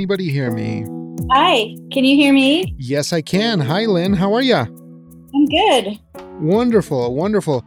Anybody 0.00 0.30
hear 0.30 0.50
me? 0.50 0.86
Hi, 1.30 1.76
can 1.92 2.06
you 2.06 2.16
hear 2.16 2.32
me? 2.32 2.74
Yes, 2.78 3.12
I 3.12 3.20
can. 3.20 3.60
Hi, 3.60 3.84
Lynn. 3.84 4.14
How 4.14 4.32
are 4.32 4.40
you? 4.40 4.56
I'm 4.56 5.44
good. 5.44 6.00
Wonderful, 6.40 7.14
wonderful. 7.14 7.62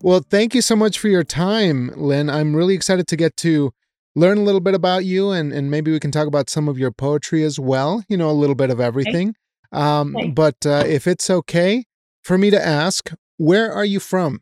Well, 0.00 0.22
thank 0.30 0.54
you 0.54 0.62
so 0.62 0.74
much 0.74 0.98
for 0.98 1.08
your 1.08 1.22
time, 1.22 1.90
Lynn. 1.94 2.30
I'm 2.30 2.56
really 2.56 2.74
excited 2.74 3.06
to 3.08 3.16
get 3.16 3.36
to 3.36 3.74
learn 4.14 4.38
a 4.38 4.40
little 4.40 4.62
bit 4.62 4.72
about 4.72 5.04
you 5.04 5.32
and, 5.32 5.52
and 5.52 5.70
maybe 5.70 5.92
we 5.92 6.00
can 6.00 6.10
talk 6.10 6.26
about 6.26 6.48
some 6.48 6.66
of 6.66 6.78
your 6.78 6.90
poetry 6.90 7.44
as 7.44 7.60
well, 7.60 8.02
you 8.08 8.16
know, 8.16 8.30
a 8.30 8.32
little 8.32 8.56
bit 8.56 8.70
of 8.70 8.80
everything. 8.80 9.34
Okay. 9.74 9.82
Um, 9.82 10.16
okay. 10.16 10.28
But 10.30 10.64
uh, 10.64 10.84
if 10.86 11.06
it's 11.06 11.28
okay 11.28 11.84
for 12.22 12.38
me 12.38 12.48
to 12.48 12.66
ask, 12.66 13.12
where 13.36 13.70
are 13.70 13.84
you 13.84 14.00
from? 14.00 14.40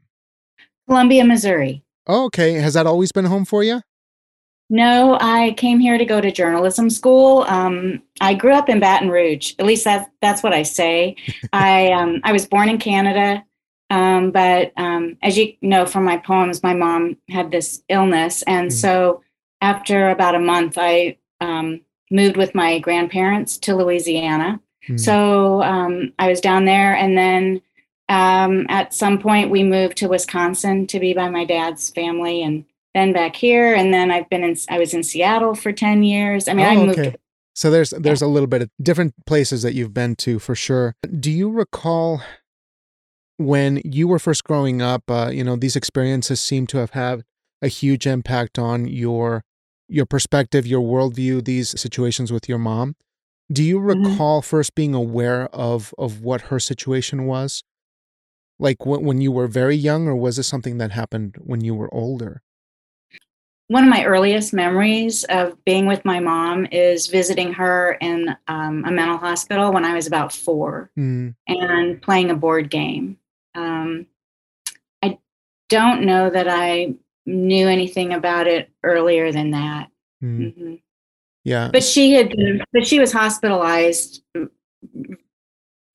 Columbia, 0.87 1.25
Missouri. 1.25 1.83
Oh, 2.07 2.27
okay. 2.27 2.53
Has 2.53 2.75
that 2.75 2.87
always 2.87 3.11
been 3.11 3.25
home 3.25 3.45
for 3.45 3.65
you? 3.65 3.81
No, 4.71 5.19
I 5.21 5.55
came 5.57 5.79
here 5.79 5.99
to 5.99 6.05
go 6.05 6.21
to 6.21 6.33
journalism 6.33 6.89
school. 6.89 7.45
Um, 7.49 8.03
I 8.21 8.35
grew 8.35 8.53
up 8.53 8.69
in 8.69 8.81
Baton 8.81 9.11
Rouge. 9.11 9.55
At 9.59 9.67
least 9.67 9.85
that's 9.85 10.09
that's 10.23 10.43
what 10.43 10.55
I 10.55 10.63
say. 10.63 11.17
I 11.53 11.93
um, 11.93 12.21
I 12.25 12.33
was 12.33 12.47
born 12.47 12.69
in 12.69 12.79
Canada, 12.79 13.45
um, 13.91 14.31
but 14.31 14.73
um, 14.77 15.17
as 15.23 15.37
you 15.37 15.55
know 15.61 15.85
from 15.85 16.05
my 16.05 16.17
poems, 16.17 16.63
my 16.63 16.75
mom 16.75 17.19
had 17.29 17.51
this 17.51 17.83
illness, 17.89 18.43
and 18.43 18.71
mm. 18.71 18.73
so 18.73 19.23
after 19.61 20.09
about 20.09 20.35
a 20.35 20.41
month, 20.41 20.79
I 20.79 21.19
um, 21.41 21.81
moved 22.11 22.37
with 22.37 22.55
my 22.55 22.79
grandparents 22.79 23.59
to 23.59 23.77
Louisiana. 23.77 24.61
Mm. 24.89 24.99
So 24.99 25.63
um, 25.63 26.13
I 26.19 26.29
was 26.29 26.41
down 26.41 26.65
there, 26.65 26.95
and 26.95 27.19
then 27.19 27.61
at 28.09 28.95
some 28.95 29.19
point 29.19 29.51
we 29.51 29.63
moved 29.63 29.99
to 29.99 30.09
Wisconsin 30.09 30.87
to 30.87 31.01
be 31.01 31.13
by 31.13 31.29
my 31.29 31.45
dad's 31.45 31.91
family, 31.91 32.43
and 32.43 32.65
then 32.95 33.13
back 33.13 33.37
here, 33.37 33.75
and 33.75 33.93
then 33.93 34.11
I've 34.11 34.29
been 34.31 34.45
in. 34.45 34.57
I 34.71 34.79
was 34.79 34.95
in 34.95 35.03
Seattle 35.03 35.55
for 35.55 35.73
ten 35.73 36.03
years. 36.03 36.49
I 36.49 36.55
mean, 36.55 36.67
oh, 36.67 36.71
I 36.71 36.77
moved. 36.77 36.99
Okay. 36.99 37.17
So 37.55 37.71
there's 37.71 37.91
there's 37.91 38.23
yeah. 38.23 38.29
a 38.29 38.31
little 38.31 38.47
bit 38.47 38.63
of 38.63 38.71
different 38.83 39.15
places 39.27 39.63
that 39.63 39.75
you've 39.75 39.95
been 39.95 40.17
to 40.17 40.39
for 40.39 40.55
sure. 40.55 40.97
Do 41.21 41.31
you 41.31 41.51
recall 41.51 42.23
when 43.37 43.81
you 43.85 44.09
were 44.09 44.19
first 44.19 44.45
growing 44.45 44.81
up? 44.81 45.11
Uh, 45.11 45.31
you 45.33 45.45
know, 45.45 45.57
these 45.57 45.77
experiences 45.77 46.41
seem 46.41 46.67
to 46.69 46.79
have 46.79 46.91
had 46.91 47.23
a 47.63 47.69
huge 47.69 48.07
impact 48.07 48.59
on 48.59 48.87
your 48.87 49.43
your 49.89 50.07
perspective, 50.07 50.67
your 50.67 50.83
worldview. 50.83 51.45
These 51.45 51.79
situations 51.81 52.33
with 52.33 52.49
your 52.49 52.59
mom. 52.59 52.97
Do 53.53 53.63
you 53.63 53.79
mm-hmm. 53.79 54.07
recall 54.07 54.41
mm-hmm. 54.41 54.49
first 54.49 54.75
being 54.75 54.95
aware 54.95 55.47
of 55.55 55.93
of 55.99 56.23
what 56.23 56.43
her 56.43 56.59
situation 56.59 57.27
was? 57.27 57.63
Like 58.59 58.87
when, 58.87 59.05
when 59.05 59.21
you 59.21 59.33
were 59.33 59.49
very 59.49 59.77
young, 59.77 60.07
or 60.07 60.15
was 60.15 60.37
this 60.37 60.47
something 60.47 60.79
that 60.79 60.93
happened 60.93 61.37
when 61.41 61.61
you 61.61 61.75
were 61.75 61.93
older? 61.93 62.43
One 63.75 63.83
of 63.83 63.91
my 63.91 64.05
earliest 64.05 64.53
memories 64.53 65.25
of 65.25 65.63
being 65.65 65.85
with 65.85 66.05
my 66.05 66.21
mom 66.21 66.65
is 66.67 67.09
visiting 67.09 67.53
her 67.53 67.99
in 68.01 68.29
um, 68.47 68.85
a 68.85 68.91
mental 68.93 69.19
hospital 69.19 69.73
when 69.73 69.85
I 69.85 69.95
was 69.95 70.07
about 70.07 70.33
four 70.33 70.93
mm. 70.97 71.35
and 71.49 72.01
playing 72.01 72.31
a 72.31 72.37
board 72.37 72.71
game. 72.71 73.19
Um, 73.57 74.07
I 75.03 75.19
don't 75.69 76.03
know 76.03 76.31
that 76.31 76.47
I 76.49 76.95
knew 77.27 77.67
anything 77.67 78.13
about 78.13 78.47
it 78.47 78.71
earlier 78.85 79.33
than 79.33 79.51
that. 79.51 79.89
Mm. 80.23 80.39
Mm-hmm. 80.39 80.75
Yeah, 81.43 81.71
but 81.73 81.83
she 81.83 82.13
had, 82.13 82.29
been, 82.29 82.63
but 82.73 82.87
she 82.87 83.01
was 83.01 83.13
hospitalized 83.13 84.23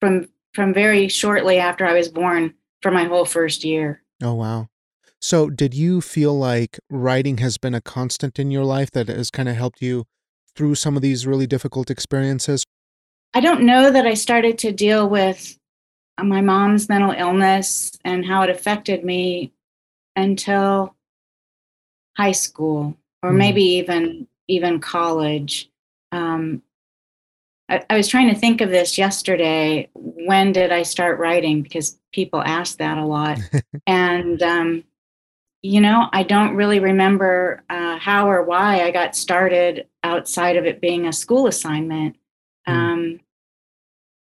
from 0.00 0.28
from 0.52 0.74
very 0.74 1.08
shortly 1.08 1.56
after 1.56 1.86
I 1.86 1.94
was 1.94 2.08
born 2.08 2.52
for 2.82 2.90
my 2.90 3.04
whole 3.04 3.24
first 3.24 3.64
year. 3.64 4.02
Oh 4.22 4.34
wow. 4.34 4.68
So, 5.20 5.50
did 5.50 5.74
you 5.74 6.00
feel 6.00 6.36
like 6.36 6.80
writing 6.88 7.38
has 7.38 7.58
been 7.58 7.74
a 7.74 7.82
constant 7.82 8.38
in 8.38 8.50
your 8.50 8.64
life 8.64 8.90
that 8.92 9.08
has 9.08 9.30
kind 9.30 9.48
of 9.48 9.56
helped 9.56 9.82
you 9.82 10.06
through 10.56 10.76
some 10.76 10.96
of 10.96 11.02
these 11.02 11.26
really 11.26 11.46
difficult 11.46 11.90
experiences? 11.90 12.64
I 13.34 13.40
don't 13.40 13.62
know 13.62 13.90
that 13.90 14.06
I 14.06 14.14
started 14.14 14.58
to 14.58 14.72
deal 14.72 15.08
with 15.08 15.58
uh, 16.18 16.24
my 16.24 16.40
mom's 16.40 16.88
mental 16.88 17.12
illness 17.12 17.92
and 18.04 18.24
how 18.24 18.42
it 18.42 18.50
affected 18.50 19.04
me 19.04 19.52
until 20.16 20.96
high 22.16 22.32
school 22.32 22.96
or 23.22 23.30
mm. 23.30 23.36
maybe 23.36 23.62
even 23.62 24.26
even 24.48 24.80
college. 24.80 25.70
Um, 26.12 26.62
I, 27.68 27.84
I 27.88 27.96
was 27.96 28.08
trying 28.08 28.28
to 28.32 28.40
think 28.40 28.60
of 28.60 28.70
this 28.70 28.98
yesterday. 28.98 29.88
When 29.94 30.52
did 30.52 30.72
I 30.72 30.82
start 30.82 31.18
writing? 31.18 31.62
Because 31.62 31.98
people 32.12 32.42
ask 32.42 32.78
that 32.78 32.98
a 32.98 33.04
lot, 33.04 33.38
and 33.86 34.42
um, 34.42 34.84
you 35.62 35.80
know, 35.80 36.08
I 36.12 36.22
don't 36.22 36.56
really 36.56 36.80
remember 36.80 37.62
uh, 37.68 37.98
how 37.98 38.30
or 38.30 38.42
why 38.42 38.82
I 38.82 38.90
got 38.90 39.14
started 39.14 39.86
outside 40.02 40.56
of 40.56 40.64
it 40.64 40.80
being 40.80 41.06
a 41.06 41.12
school 41.12 41.46
assignment. 41.46 42.16
Mm. 42.68 42.72
Um, 42.72 43.20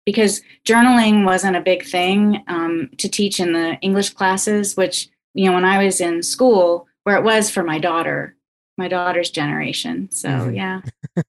because 0.05 0.41
journaling 0.67 1.27
wasn't 1.27 1.55
a 1.55 1.61
big 1.61 1.85
thing 1.85 2.43
um, 2.49 2.89
to 2.97 3.11
teach 3.11 3.41
in 3.41 3.53
the 3.53 3.77
English 3.83 4.11
classes, 4.15 4.75
which, 4.75 5.11
you 5.35 5.45
know, 5.45 5.53
when 5.53 5.67
I 5.67 5.85
was 5.85 6.01
in 6.01 6.23
school, 6.23 6.89
where 7.05 7.17
it 7.17 7.23
was 7.23 7.51
for 7.51 7.63
my 7.63 7.79
daughter, 7.79 8.35
my 8.79 8.89
daughter's 8.89 9.29
generation. 9.29 10.11
So, 10.11 10.31
mm-hmm. 10.31 10.55
yeah. 10.55 10.81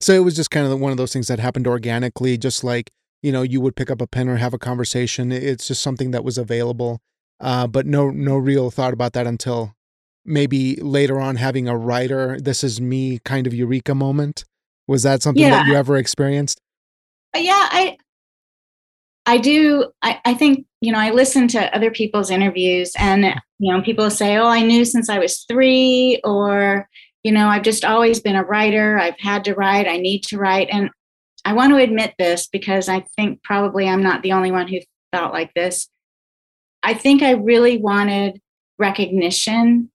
so 0.00 0.12
it 0.12 0.24
was 0.24 0.34
just 0.34 0.50
kind 0.50 0.66
of 0.66 0.80
one 0.80 0.90
of 0.90 0.96
those 0.96 1.12
things 1.12 1.28
that 1.28 1.38
happened 1.38 1.68
organically, 1.68 2.36
just 2.36 2.64
like, 2.64 2.90
you 3.22 3.30
know, 3.30 3.42
you 3.42 3.60
would 3.60 3.76
pick 3.76 3.92
up 3.92 4.02
a 4.02 4.08
pen 4.08 4.28
or 4.28 4.38
have 4.38 4.52
a 4.52 4.58
conversation. 4.58 5.30
It's 5.30 5.68
just 5.68 5.80
something 5.80 6.10
that 6.10 6.24
was 6.24 6.36
available 6.36 7.00
uh, 7.40 7.66
but 7.66 7.86
no 7.86 8.10
no 8.10 8.36
real 8.36 8.70
thought 8.70 8.92
about 8.92 9.12
that 9.12 9.26
until 9.26 9.74
maybe 10.24 10.76
later 10.76 11.20
on 11.20 11.36
having 11.36 11.68
a 11.68 11.76
writer 11.76 12.38
this 12.40 12.64
is 12.64 12.80
me 12.80 13.20
kind 13.24 13.46
of 13.46 13.54
eureka 13.54 13.94
moment. 13.94 14.44
Was 14.88 15.02
that 15.02 15.22
something 15.22 15.42
yeah. 15.42 15.50
that 15.50 15.66
you 15.66 15.74
ever 15.74 15.96
experienced? 15.96 16.60
Uh, 17.34 17.40
yeah 17.40 17.68
i 17.70 17.96
i 19.26 19.36
do 19.36 19.90
I, 20.02 20.20
I 20.24 20.34
think 20.34 20.66
you 20.80 20.92
know 20.92 20.98
i 20.98 21.10
listen 21.10 21.48
to 21.48 21.74
other 21.74 21.90
people's 21.90 22.30
interviews 22.30 22.92
and 22.98 23.24
you 23.58 23.72
know 23.72 23.82
people 23.82 24.10
say 24.10 24.36
oh 24.36 24.46
i 24.46 24.62
knew 24.62 24.84
since 24.84 25.10
i 25.10 25.18
was 25.18 25.44
three 25.48 26.20
or 26.24 26.88
you 27.24 27.32
know 27.32 27.48
i've 27.48 27.62
just 27.62 27.84
always 27.84 28.20
been 28.20 28.36
a 28.36 28.44
writer 28.44 28.98
i've 28.98 29.18
had 29.18 29.44
to 29.44 29.54
write 29.54 29.88
i 29.88 29.98
need 29.98 30.22
to 30.22 30.38
write 30.38 30.68
and 30.70 30.90
i 31.44 31.52
want 31.52 31.72
to 31.72 31.78
admit 31.78 32.14
this 32.18 32.46
because 32.46 32.88
i 32.88 33.00
think 33.16 33.42
probably 33.42 33.88
i'm 33.88 34.02
not 34.02 34.22
the 34.22 34.32
only 34.32 34.52
one 34.52 34.68
who 34.68 34.78
felt 35.12 35.32
like 35.32 35.52
this 35.54 35.88
I 36.86 36.94
think 36.94 37.20
I 37.20 37.32
really 37.32 37.78
wanted 37.78 38.40
recognition. 38.78 39.90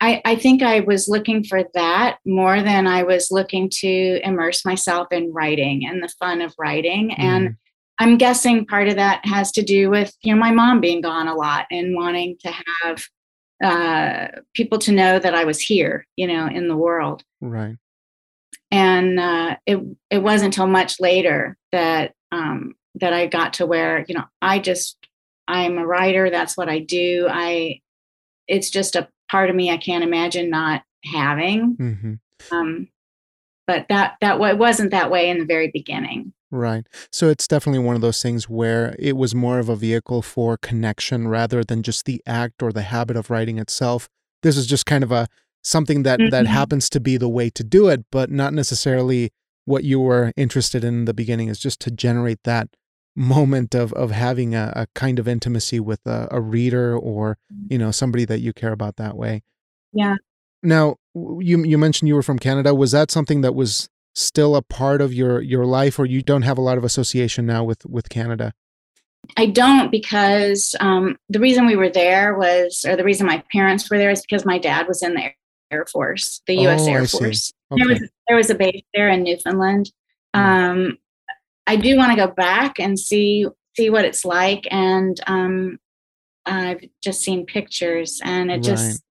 I, 0.00 0.20
I 0.24 0.34
think 0.34 0.60
I 0.60 0.80
was 0.80 1.08
looking 1.08 1.44
for 1.44 1.62
that 1.74 2.18
more 2.26 2.62
than 2.62 2.88
I 2.88 3.04
was 3.04 3.28
looking 3.30 3.70
to 3.74 4.20
immerse 4.24 4.64
myself 4.64 5.06
in 5.12 5.32
writing 5.32 5.86
and 5.86 6.02
the 6.02 6.12
fun 6.18 6.40
of 6.40 6.52
writing. 6.58 7.10
Mm. 7.10 7.18
And 7.18 7.56
I'm 8.00 8.18
guessing 8.18 8.66
part 8.66 8.88
of 8.88 8.96
that 8.96 9.24
has 9.24 9.52
to 9.52 9.62
do 9.62 9.88
with, 9.88 10.12
you 10.22 10.34
know, 10.34 10.40
my 10.40 10.50
mom 10.50 10.80
being 10.80 11.00
gone 11.00 11.28
a 11.28 11.34
lot 11.34 11.66
and 11.70 11.94
wanting 11.94 12.38
to 12.40 12.52
have 12.82 13.04
uh, 13.62 14.40
people 14.54 14.78
to 14.78 14.90
know 14.90 15.20
that 15.20 15.34
I 15.36 15.44
was 15.44 15.60
here, 15.60 16.06
you 16.16 16.26
know, 16.26 16.48
in 16.48 16.66
the 16.66 16.76
world. 16.76 17.22
Right. 17.40 17.76
And 18.72 19.20
uh, 19.20 19.56
it 19.64 19.78
it 20.10 20.18
wasn't 20.18 20.54
until 20.56 20.66
much 20.66 20.98
later 20.98 21.56
that 21.70 22.14
um, 22.32 22.74
that 22.96 23.12
I 23.12 23.26
got 23.26 23.52
to 23.54 23.66
where, 23.66 24.04
you 24.08 24.14
know, 24.16 24.24
I 24.42 24.58
just 24.58 24.96
I'm 25.50 25.78
a 25.78 25.86
writer. 25.86 26.30
That's 26.30 26.56
what 26.56 26.68
I 26.68 26.78
do. 26.78 27.26
I, 27.28 27.80
it's 28.48 28.70
just 28.70 28.96
a 28.96 29.08
part 29.30 29.50
of 29.50 29.56
me 29.56 29.70
I 29.70 29.76
can't 29.76 30.04
imagine 30.04 30.50
not 30.50 30.82
having. 31.04 31.76
Mm-hmm. 31.76 32.14
Um, 32.54 32.88
but 33.66 33.86
that 33.88 34.16
that 34.20 34.40
it 34.40 34.58
wasn't 34.58 34.90
that 34.90 35.10
way 35.10 35.30
in 35.30 35.38
the 35.38 35.44
very 35.44 35.70
beginning. 35.72 36.32
Right. 36.50 36.84
So 37.12 37.28
it's 37.28 37.46
definitely 37.46 37.84
one 37.84 37.94
of 37.94 38.00
those 38.00 38.20
things 38.20 38.48
where 38.48 38.96
it 38.98 39.16
was 39.16 39.34
more 39.34 39.60
of 39.60 39.68
a 39.68 39.76
vehicle 39.76 40.22
for 40.22 40.56
connection 40.56 41.28
rather 41.28 41.62
than 41.62 41.84
just 41.84 42.04
the 42.04 42.20
act 42.26 42.62
or 42.62 42.72
the 42.72 42.82
habit 42.82 43.16
of 43.16 43.30
writing 43.30 43.58
itself. 43.58 44.08
This 44.42 44.56
is 44.56 44.66
just 44.66 44.86
kind 44.86 45.04
of 45.04 45.12
a 45.12 45.28
something 45.62 46.02
that 46.02 46.18
mm-hmm. 46.18 46.30
that 46.30 46.46
happens 46.46 46.90
to 46.90 47.00
be 47.00 47.16
the 47.16 47.28
way 47.28 47.50
to 47.50 47.62
do 47.62 47.88
it, 47.88 48.04
but 48.10 48.30
not 48.30 48.52
necessarily 48.52 49.30
what 49.66 49.84
you 49.84 50.00
were 50.00 50.32
interested 50.36 50.82
in, 50.82 51.00
in 51.00 51.04
the 51.04 51.14
beginning 51.14 51.48
is 51.48 51.60
just 51.60 51.80
to 51.80 51.90
generate 51.90 52.42
that 52.44 52.68
moment 53.16 53.74
of 53.74 53.92
of 53.94 54.10
having 54.10 54.54
a, 54.54 54.72
a 54.76 54.86
kind 54.94 55.18
of 55.18 55.26
intimacy 55.26 55.80
with 55.80 56.00
a, 56.06 56.28
a, 56.30 56.40
reader 56.40 56.96
or 56.96 57.38
you 57.68 57.76
know 57.76 57.90
somebody 57.90 58.24
that 58.24 58.40
you 58.40 58.52
care 58.52 58.72
about 58.72 58.96
that 58.96 59.16
way. 59.16 59.42
Yeah. 59.92 60.16
Now 60.62 60.96
you 61.14 61.64
you 61.64 61.78
mentioned 61.78 62.08
you 62.08 62.14
were 62.14 62.22
from 62.22 62.38
canada. 62.38 62.74
Was 62.74 62.92
that 62.92 63.10
something 63.10 63.40
that 63.40 63.54
was 63.54 63.88
still 64.14 64.56
a 64.56 64.62
part 64.62 65.00
of 65.00 65.12
your 65.12 65.40
your 65.40 65.64
life 65.64 65.98
or 65.98 66.06
you 66.06 66.22
don't 66.22 66.42
have 66.42 66.58
a 66.58 66.60
lot 66.60 66.78
of 66.78 66.84
association 66.84 67.46
now 67.46 67.64
with 67.64 67.84
with 67.86 68.08
canada? 68.08 68.52
I 69.36 69.46
don't 69.46 69.90
because 69.90 70.74
um, 70.80 71.16
the 71.28 71.40
reason 71.40 71.66
we 71.66 71.76
were 71.76 71.90
there 71.90 72.36
was 72.36 72.84
or 72.86 72.96
the 72.96 73.04
reason 73.04 73.26
my 73.26 73.42
parents 73.52 73.90
were 73.90 73.98
there 73.98 74.10
is 74.10 74.22
because 74.22 74.44
my 74.44 74.58
dad 74.58 74.86
was 74.88 75.02
in 75.02 75.14
the 75.14 75.30
air 75.70 75.86
force 75.86 76.42
the 76.46 76.66
us 76.66 76.82
oh, 76.82 76.90
air 76.90 77.06
force. 77.06 77.52
Okay. 77.70 77.82
there 77.82 77.88
was 77.88 78.08
there 78.28 78.36
was 78.36 78.50
a 78.50 78.54
base 78.54 78.82
there 78.94 79.08
in 79.08 79.22
newfoundland. 79.22 79.90
Hmm. 80.34 80.40
um, 80.40 80.98
I 81.70 81.76
do 81.76 81.96
want 81.96 82.10
to 82.10 82.16
go 82.16 82.32
back 82.32 82.80
and 82.80 82.98
see 82.98 83.46
see 83.76 83.90
what 83.90 84.04
it's 84.04 84.24
like. 84.24 84.66
And 84.72 85.20
um, 85.28 85.78
I've 86.44 86.82
just 87.00 87.22
seen 87.22 87.46
pictures, 87.46 88.20
and 88.24 88.50
it 88.50 88.54
right. 88.54 88.62
just 88.62 89.02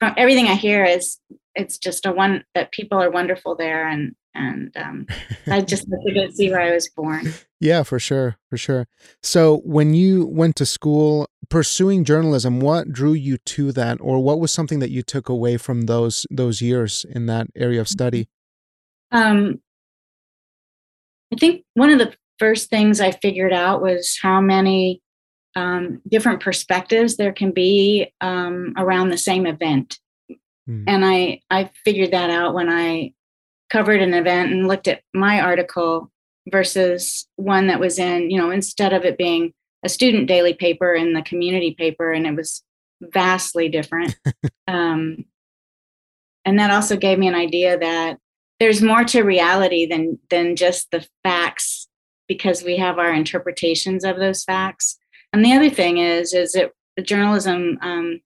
from 0.00 0.14
everything 0.16 0.46
I 0.46 0.54
hear 0.54 0.82
is 0.82 1.18
it's 1.54 1.76
just 1.76 2.06
a 2.06 2.12
one 2.12 2.42
that 2.54 2.72
people 2.72 3.02
are 3.02 3.10
wonderful 3.10 3.54
there, 3.54 3.86
and 3.86 4.14
and 4.34 4.74
um, 4.78 5.06
I 5.46 5.60
just 5.60 5.84
to 6.06 6.14
go 6.14 6.30
see 6.30 6.50
where 6.50 6.62
I 6.62 6.72
was 6.72 6.88
born. 6.88 7.34
Yeah, 7.60 7.82
for 7.82 7.98
sure, 7.98 8.36
for 8.48 8.56
sure. 8.56 8.86
So, 9.22 9.58
when 9.64 9.92
you 9.92 10.24
went 10.24 10.56
to 10.56 10.66
school 10.66 11.28
pursuing 11.50 12.04
journalism, 12.04 12.60
what 12.60 12.92
drew 12.92 13.12
you 13.12 13.36
to 13.36 13.72
that, 13.72 13.98
or 14.00 14.22
what 14.22 14.40
was 14.40 14.50
something 14.50 14.78
that 14.78 14.90
you 14.90 15.02
took 15.02 15.28
away 15.28 15.58
from 15.58 15.82
those 15.82 16.26
those 16.30 16.62
years 16.62 17.04
in 17.10 17.26
that 17.26 17.48
area 17.54 17.82
of 17.82 17.88
study? 17.88 18.30
Um, 19.12 19.60
I 21.34 21.36
think 21.36 21.64
one 21.74 21.90
of 21.90 21.98
the 21.98 22.14
first 22.38 22.70
things 22.70 23.00
I 23.00 23.10
figured 23.10 23.52
out 23.52 23.82
was 23.82 24.16
how 24.22 24.40
many 24.40 25.02
um, 25.56 26.00
different 26.08 26.40
perspectives 26.40 27.16
there 27.16 27.32
can 27.32 27.50
be 27.50 28.12
um, 28.20 28.72
around 28.76 29.08
the 29.08 29.18
same 29.18 29.44
event. 29.44 29.98
Mm. 30.68 30.84
And 30.86 31.04
I, 31.04 31.40
I 31.50 31.70
figured 31.84 32.12
that 32.12 32.30
out 32.30 32.54
when 32.54 32.68
I 32.68 33.12
covered 33.68 34.00
an 34.00 34.14
event 34.14 34.52
and 34.52 34.68
looked 34.68 34.86
at 34.86 35.02
my 35.12 35.40
article 35.40 36.10
versus 36.50 37.26
one 37.34 37.66
that 37.66 37.80
was 37.80 37.98
in, 37.98 38.30
you 38.30 38.38
know, 38.38 38.50
instead 38.50 38.92
of 38.92 39.04
it 39.04 39.18
being 39.18 39.52
a 39.84 39.88
student 39.88 40.28
daily 40.28 40.54
paper 40.54 40.94
and 40.94 41.16
the 41.16 41.22
community 41.22 41.74
paper, 41.76 42.12
and 42.12 42.26
it 42.26 42.36
was 42.36 42.62
vastly 43.00 43.68
different. 43.68 44.16
um, 44.68 45.24
and 46.44 46.58
that 46.60 46.70
also 46.70 46.96
gave 46.96 47.18
me 47.18 47.26
an 47.26 47.34
idea 47.34 47.76
that 47.76 48.18
there's 48.64 48.80
more 48.80 49.04
to 49.04 49.22
reality 49.22 49.84
than 49.84 50.18
than 50.30 50.56
just 50.56 50.90
the 50.90 51.06
facts 51.22 51.86
because 52.26 52.64
we 52.64 52.78
have 52.78 52.98
our 52.98 53.12
interpretations 53.12 54.04
of 54.04 54.16
those 54.16 54.42
facts. 54.42 54.96
And 55.34 55.44
the 55.44 55.52
other 55.52 55.68
thing 55.68 55.98
is, 55.98 56.32
is 56.32 56.52
that 56.52 56.70
the 56.96 57.02
journalism. 57.02 57.78
Um, 57.82 58.20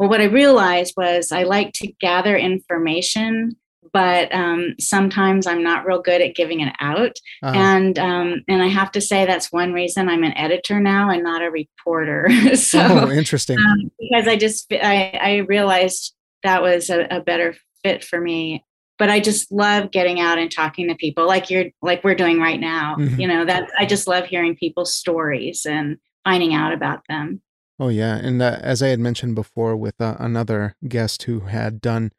well, 0.00 0.08
what 0.08 0.20
I 0.20 0.24
realized 0.24 0.94
was 0.96 1.30
I 1.30 1.44
like 1.44 1.70
to 1.74 1.92
gather 2.00 2.36
information, 2.36 3.54
but 3.92 4.34
um, 4.34 4.74
sometimes 4.80 5.46
I'm 5.46 5.62
not 5.62 5.86
real 5.86 6.02
good 6.02 6.20
at 6.20 6.34
giving 6.34 6.58
it 6.58 6.74
out. 6.80 7.16
Uh-huh. 7.44 7.56
And 7.56 7.96
um, 8.00 8.42
and 8.48 8.60
I 8.60 8.66
have 8.66 8.90
to 8.92 9.00
say 9.00 9.24
that's 9.24 9.52
one 9.52 9.72
reason 9.72 10.08
I'm 10.08 10.24
an 10.24 10.36
editor 10.36 10.80
now 10.80 11.10
and 11.10 11.22
not 11.22 11.42
a 11.42 11.50
reporter. 11.52 12.28
so 12.56 12.80
oh, 12.80 13.10
interesting. 13.12 13.56
Um, 13.56 13.92
because 14.00 14.26
I 14.26 14.34
just 14.34 14.66
I, 14.72 15.16
I 15.22 15.36
realized 15.48 16.12
that 16.42 16.60
was 16.60 16.90
a, 16.90 17.06
a 17.08 17.20
better 17.20 17.54
fit 17.84 18.02
for 18.02 18.20
me 18.20 18.64
but 18.98 19.10
I 19.10 19.20
just 19.20 19.50
love 19.50 19.90
getting 19.90 20.20
out 20.20 20.38
and 20.38 20.50
talking 20.50 20.88
to 20.88 20.94
people 20.94 21.26
like 21.26 21.50
you're 21.50 21.66
like 21.80 22.04
we're 22.04 22.14
doing 22.14 22.38
right 22.38 22.60
now. 22.60 22.96
Mm-hmm. 22.98 23.20
You 23.20 23.28
know, 23.28 23.44
that 23.44 23.70
I 23.78 23.86
just 23.86 24.06
love 24.06 24.26
hearing 24.26 24.56
people's 24.56 24.94
stories 24.94 25.66
and 25.66 25.98
finding 26.24 26.54
out 26.54 26.72
about 26.72 27.02
them. 27.08 27.42
Oh 27.78 27.88
yeah, 27.88 28.16
and 28.16 28.40
uh, 28.40 28.58
as 28.60 28.82
I 28.82 28.88
had 28.88 29.00
mentioned 29.00 29.34
before 29.34 29.76
with 29.76 30.00
uh, 30.00 30.16
another 30.18 30.76
guest 30.86 31.24
who 31.24 31.40
had 31.40 31.80
done 31.80 32.12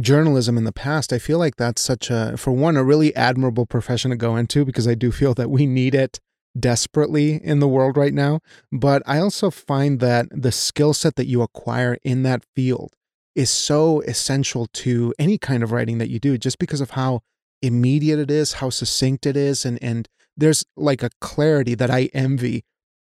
journalism 0.00 0.56
in 0.56 0.64
the 0.64 0.72
past, 0.72 1.12
I 1.12 1.18
feel 1.18 1.38
like 1.38 1.56
that's 1.56 1.82
such 1.82 2.10
a 2.10 2.36
for 2.36 2.52
one 2.52 2.76
a 2.76 2.84
really 2.84 3.14
admirable 3.14 3.66
profession 3.66 4.10
to 4.10 4.16
go 4.16 4.36
into 4.36 4.64
because 4.64 4.88
I 4.88 4.94
do 4.94 5.12
feel 5.12 5.34
that 5.34 5.50
we 5.50 5.66
need 5.66 5.94
it 5.94 6.20
desperately 6.58 7.40
in 7.42 7.58
the 7.58 7.68
world 7.68 7.96
right 7.96 8.14
now, 8.14 8.40
but 8.70 9.02
I 9.06 9.18
also 9.18 9.50
find 9.50 10.00
that 10.00 10.26
the 10.30 10.52
skill 10.52 10.94
set 10.94 11.16
that 11.16 11.26
you 11.26 11.42
acquire 11.42 11.98
in 12.04 12.22
that 12.22 12.44
field 12.54 12.94
is 13.34 13.50
so 13.50 14.00
essential 14.02 14.66
to 14.72 15.12
any 15.18 15.38
kind 15.38 15.62
of 15.62 15.72
writing 15.72 15.98
that 15.98 16.10
you 16.10 16.18
do 16.18 16.38
just 16.38 16.58
because 16.58 16.80
of 16.80 16.90
how 16.90 17.20
immediate 17.62 18.18
it 18.18 18.30
is, 18.30 18.54
how 18.54 18.70
succinct 18.70 19.26
it 19.26 19.36
is 19.36 19.64
and 19.64 19.78
and 19.82 20.08
there's 20.36 20.64
like 20.76 21.02
a 21.02 21.10
clarity 21.20 21.74
that 21.74 21.90
I 21.90 22.10
envy 22.12 22.64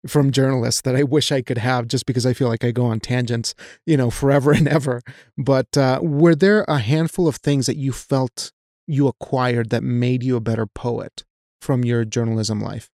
from 0.07 0.31
journalists 0.31 0.81
that 0.81 0.95
I 0.95 1.03
wish 1.03 1.31
I 1.31 1.41
could 1.41 1.57
have 1.57 1.87
just 1.87 2.05
because 2.05 2.25
I 2.25 2.33
feel 2.33 2.47
like 2.47 2.63
I 2.63 2.71
go 2.71 2.85
on 2.85 2.99
tangents, 2.99 3.55
you 3.85 3.97
know, 3.97 4.11
forever 4.11 4.51
and 4.57 4.67
ever. 4.67 5.01
But 5.37 5.77
uh, 5.77 5.99
were 6.01 6.35
there 6.35 6.63
a 6.67 6.79
handful 6.79 7.27
of 7.27 7.37
things 7.37 7.65
that 7.65 7.77
you 7.77 7.91
felt 7.91 8.51
you 8.87 9.07
acquired 9.07 9.71
that 9.71 9.83
made 9.83 10.21
you 10.23 10.35
a 10.35 10.41
better 10.41 10.65
poet 10.65 11.23
from 11.61 11.83
your 11.83 12.05
journalism 12.05 12.61
life? 12.61 12.89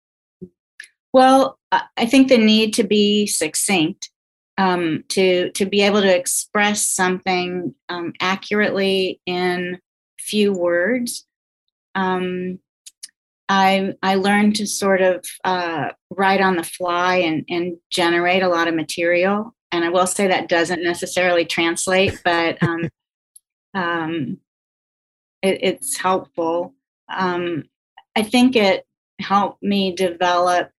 Well, 1.15 1.59
I 1.73 2.07
think 2.07 2.29
the 2.29 2.37
need 2.37 2.75
to 2.75 2.85
be 2.85 3.27
succinct 3.27 4.11
um, 4.59 5.05
to 5.09 5.51
to 5.53 5.65
be 5.65 5.83
able 5.83 6.03
to 6.03 6.15
express 6.15 6.87
something 6.87 7.75
um, 7.89 8.13
accurately 8.21 9.21
in 9.25 9.79
few 10.19 10.53
words. 10.53 11.25
Um, 11.95 12.59
I 13.49 13.95
I 14.03 14.17
learned 14.17 14.57
to 14.57 14.67
sort 14.67 15.01
of 15.01 15.25
uh, 15.45 15.91
write 16.11 16.43
on 16.43 16.57
the 16.57 16.65
fly 16.65 17.17
and 17.17 17.45
and 17.49 17.77
generate 17.91 18.43
a 18.43 18.49
lot 18.49 18.69
of 18.69 18.75
material. 18.75 19.55
And 19.71 19.85
I 19.85 19.91
will 19.91 20.07
say 20.07 20.27
that 20.27 20.49
doesn't 20.49 20.83
necessarily 20.83 21.45
translate, 21.45 22.21
but 22.25 22.61
um, 22.63 22.91
um, 23.75 24.39
it, 25.41 25.59
it's 25.63 25.97
helpful. 25.97 26.75
Um, 27.15 27.65
I 28.17 28.23
think 28.23 28.57
it 28.57 28.85
helped 29.21 29.63
me 29.63 29.95
develop 29.95 30.71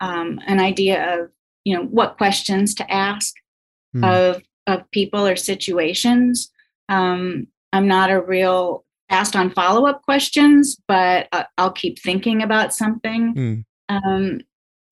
an 0.00 0.60
idea 0.60 1.18
of 1.18 1.30
you 1.64 1.76
know 1.76 1.84
what 1.84 2.16
questions 2.16 2.74
to 2.74 2.92
ask 2.92 3.34
mm. 3.94 4.04
of 4.04 4.42
of 4.66 4.90
people 4.90 5.26
or 5.26 5.36
situations 5.36 6.50
um, 6.88 7.46
i'm 7.72 7.88
not 7.88 8.10
a 8.10 8.20
real 8.20 8.84
fast 9.08 9.36
on 9.36 9.50
follow-up 9.50 10.02
questions 10.02 10.76
but 10.86 11.28
i'll 11.58 11.72
keep 11.72 11.98
thinking 11.98 12.42
about 12.42 12.74
something 12.74 13.34
mm. 13.34 13.64
um, 13.88 14.40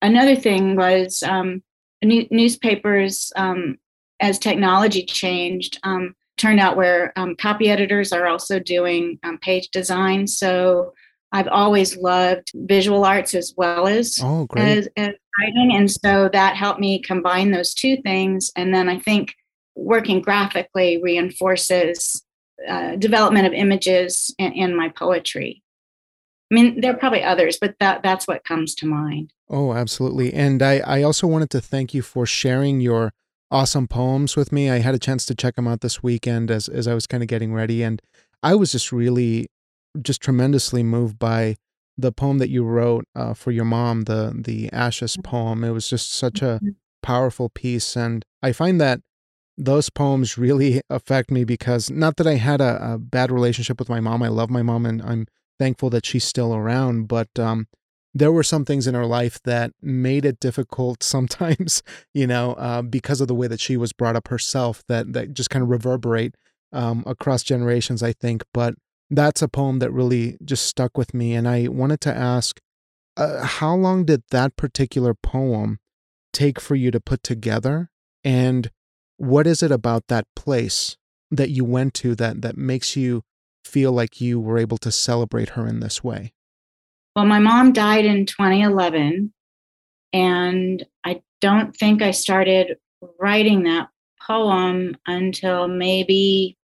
another 0.01 0.35
thing 0.35 0.75
was 0.75 1.23
um, 1.23 1.63
new- 2.03 2.27
newspapers 2.31 3.31
um, 3.35 3.77
as 4.19 4.39
technology 4.39 5.05
changed 5.05 5.79
um, 5.83 6.15
turned 6.37 6.59
out 6.59 6.77
where 6.77 7.17
um, 7.17 7.35
copy 7.35 7.69
editors 7.69 8.11
are 8.11 8.27
also 8.27 8.59
doing 8.59 9.19
page 9.41 9.69
design 9.69 10.27
so 10.27 10.93
I've 11.33 11.47
always 11.47 11.97
loved 11.97 12.51
visual 12.53 13.03
arts 13.03 13.33
as 13.33 13.53
well 13.57 13.87
as, 13.87 14.19
oh, 14.21 14.47
as, 14.55 14.87
as 14.95 15.13
writing. 15.39 15.73
And 15.75 15.89
so 15.89 16.29
that 16.31 16.55
helped 16.55 16.79
me 16.79 17.01
combine 17.01 17.49
those 17.49 17.73
two 17.73 17.97
things. 18.03 18.51
And 18.55 18.73
then 18.73 18.87
I 18.87 18.99
think 18.99 19.33
working 19.75 20.21
graphically 20.21 21.01
reinforces 21.01 22.23
uh, 22.69 22.95
development 22.97 23.47
of 23.47 23.53
images 23.53 24.33
in, 24.37 24.51
in, 24.53 24.75
my 24.75 24.89
poetry. 24.89 25.63
I 26.51 26.55
mean, 26.55 26.81
there 26.81 26.93
are 26.93 26.97
probably 26.97 27.23
others, 27.23 27.57
but 27.59 27.75
that 27.79 28.03
that's 28.03 28.27
what 28.27 28.43
comes 28.43 28.75
to 28.75 28.85
mind. 28.85 29.33
Oh, 29.49 29.73
absolutely. 29.73 30.31
And 30.33 30.61
I, 30.61 30.81
I 30.85 31.01
also 31.01 31.25
wanted 31.25 31.49
to 31.49 31.61
thank 31.61 31.95
you 31.95 32.03
for 32.03 32.27
sharing 32.27 32.79
your 32.79 33.11
awesome 33.49 33.87
poems 33.87 34.35
with 34.35 34.51
me. 34.51 34.69
I 34.69 34.79
had 34.79 34.93
a 34.93 34.99
chance 34.99 35.25
to 35.25 35.35
check 35.35 35.55
them 35.55 35.67
out 35.67 35.81
this 35.81 36.03
weekend 36.03 36.51
as, 36.51 36.69
as 36.69 36.87
I 36.87 36.93
was 36.93 37.07
kind 37.07 37.23
of 37.23 37.27
getting 37.27 37.53
ready. 37.53 37.81
And 37.81 38.01
I 38.43 38.53
was 38.53 38.71
just 38.71 38.91
really 38.91 39.47
just 40.01 40.21
tremendously 40.21 40.83
moved 40.83 41.19
by 41.19 41.55
the 41.97 42.11
poem 42.11 42.39
that 42.39 42.49
you 42.49 42.63
wrote 42.63 43.05
uh, 43.15 43.33
for 43.33 43.51
your 43.51 43.65
mom, 43.65 44.03
the 44.03 44.33
the 44.35 44.71
Ashes 44.71 45.13
mm-hmm. 45.13 45.29
poem. 45.29 45.63
It 45.63 45.71
was 45.71 45.89
just 45.89 46.13
such 46.13 46.41
a 46.41 46.59
mm-hmm. 46.59 46.69
powerful 47.01 47.49
piece, 47.49 47.95
and 47.95 48.25
I 48.41 48.51
find 48.51 48.79
that 48.81 49.01
those 49.57 49.89
poems 49.89 50.37
really 50.37 50.81
affect 50.89 51.29
me 51.29 51.43
because 51.43 51.91
not 51.91 52.17
that 52.17 52.25
I 52.25 52.35
had 52.35 52.59
a, 52.59 52.93
a 52.93 52.97
bad 52.97 53.31
relationship 53.31 53.77
with 53.77 53.89
my 53.89 53.99
mom. 53.99 54.23
I 54.23 54.27
love 54.27 54.49
my 54.49 54.63
mom, 54.63 54.85
and 54.85 55.01
I'm 55.01 55.27
thankful 55.59 55.89
that 55.91 56.05
she's 56.05 56.23
still 56.23 56.55
around. 56.55 57.07
But 57.07 57.29
um, 57.37 57.67
there 58.13 58.31
were 58.31 58.43
some 58.43 58.65
things 58.65 58.87
in 58.87 58.95
her 58.95 59.05
life 59.05 59.39
that 59.43 59.71
made 59.81 60.25
it 60.25 60.39
difficult 60.39 61.03
sometimes, 61.03 61.83
you 62.13 62.25
know, 62.25 62.53
uh, 62.53 62.81
because 62.81 63.21
of 63.21 63.27
the 63.27 63.35
way 63.35 63.47
that 63.47 63.59
she 63.59 63.77
was 63.77 63.93
brought 63.93 64.15
up 64.15 64.29
herself. 64.29 64.83
That 64.87 65.13
that 65.13 65.33
just 65.33 65.51
kind 65.51 65.61
of 65.61 65.69
reverberate 65.69 66.35
um, 66.71 67.03
across 67.05 67.43
generations, 67.43 68.01
I 68.01 68.13
think. 68.13 68.43
But 68.53 68.73
that's 69.15 69.41
a 69.41 69.47
poem 69.47 69.79
that 69.79 69.91
really 69.91 70.37
just 70.43 70.65
stuck 70.65 70.97
with 70.97 71.13
me. 71.13 71.33
And 71.33 71.47
I 71.47 71.67
wanted 71.67 72.01
to 72.01 72.15
ask, 72.15 72.59
uh, 73.15 73.45
how 73.45 73.75
long 73.75 74.05
did 74.05 74.23
that 74.31 74.55
particular 74.55 75.13
poem 75.13 75.79
take 76.31 76.59
for 76.59 76.75
you 76.75 76.91
to 76.91 76.99
put 76.99 77.23
together? 77.23 77.89
And 78.23 78.71
what 79.17 79.45
is 79.45 79.61
it 79.61 79.71
about 79.71 80.07
that 80.07 80.25
place 80.35 80.97
that 81.31 81.49
you 81.49 81.63
went 81.63 81.93
to 81.95 82.15
that 82.15 82.41
that 82.41 82.57
makes 82.57 82.95
you 82.95 83.23
feel 83.63 83.91
like 83.91 84.19
you 84.19 84.39
were 84.39 84.57
able 84.57 84.77
to 84.79 84.91
celebrate 84.91 85.49
her 85.49 85.67
in 85.67 85.79
this 85.79 86.03
way? 86.03 86.33
Well, 87.15 87.25
my 87.25 87.39
mom 87.39 87.73
died 87.73 88.05
in 88.05 88.25
2011, 88.25 89.31
and 90.13 90.85
I 91.03 91.21
don't 91.41 91.75
think 91.75 92.01
I 92.01 92.11
started 92.11 92.77
writing 93.19 93.63
that 93.63 93.89
poem 94.25 94.97
until 95.05 95.67
maybe 95.67 96.57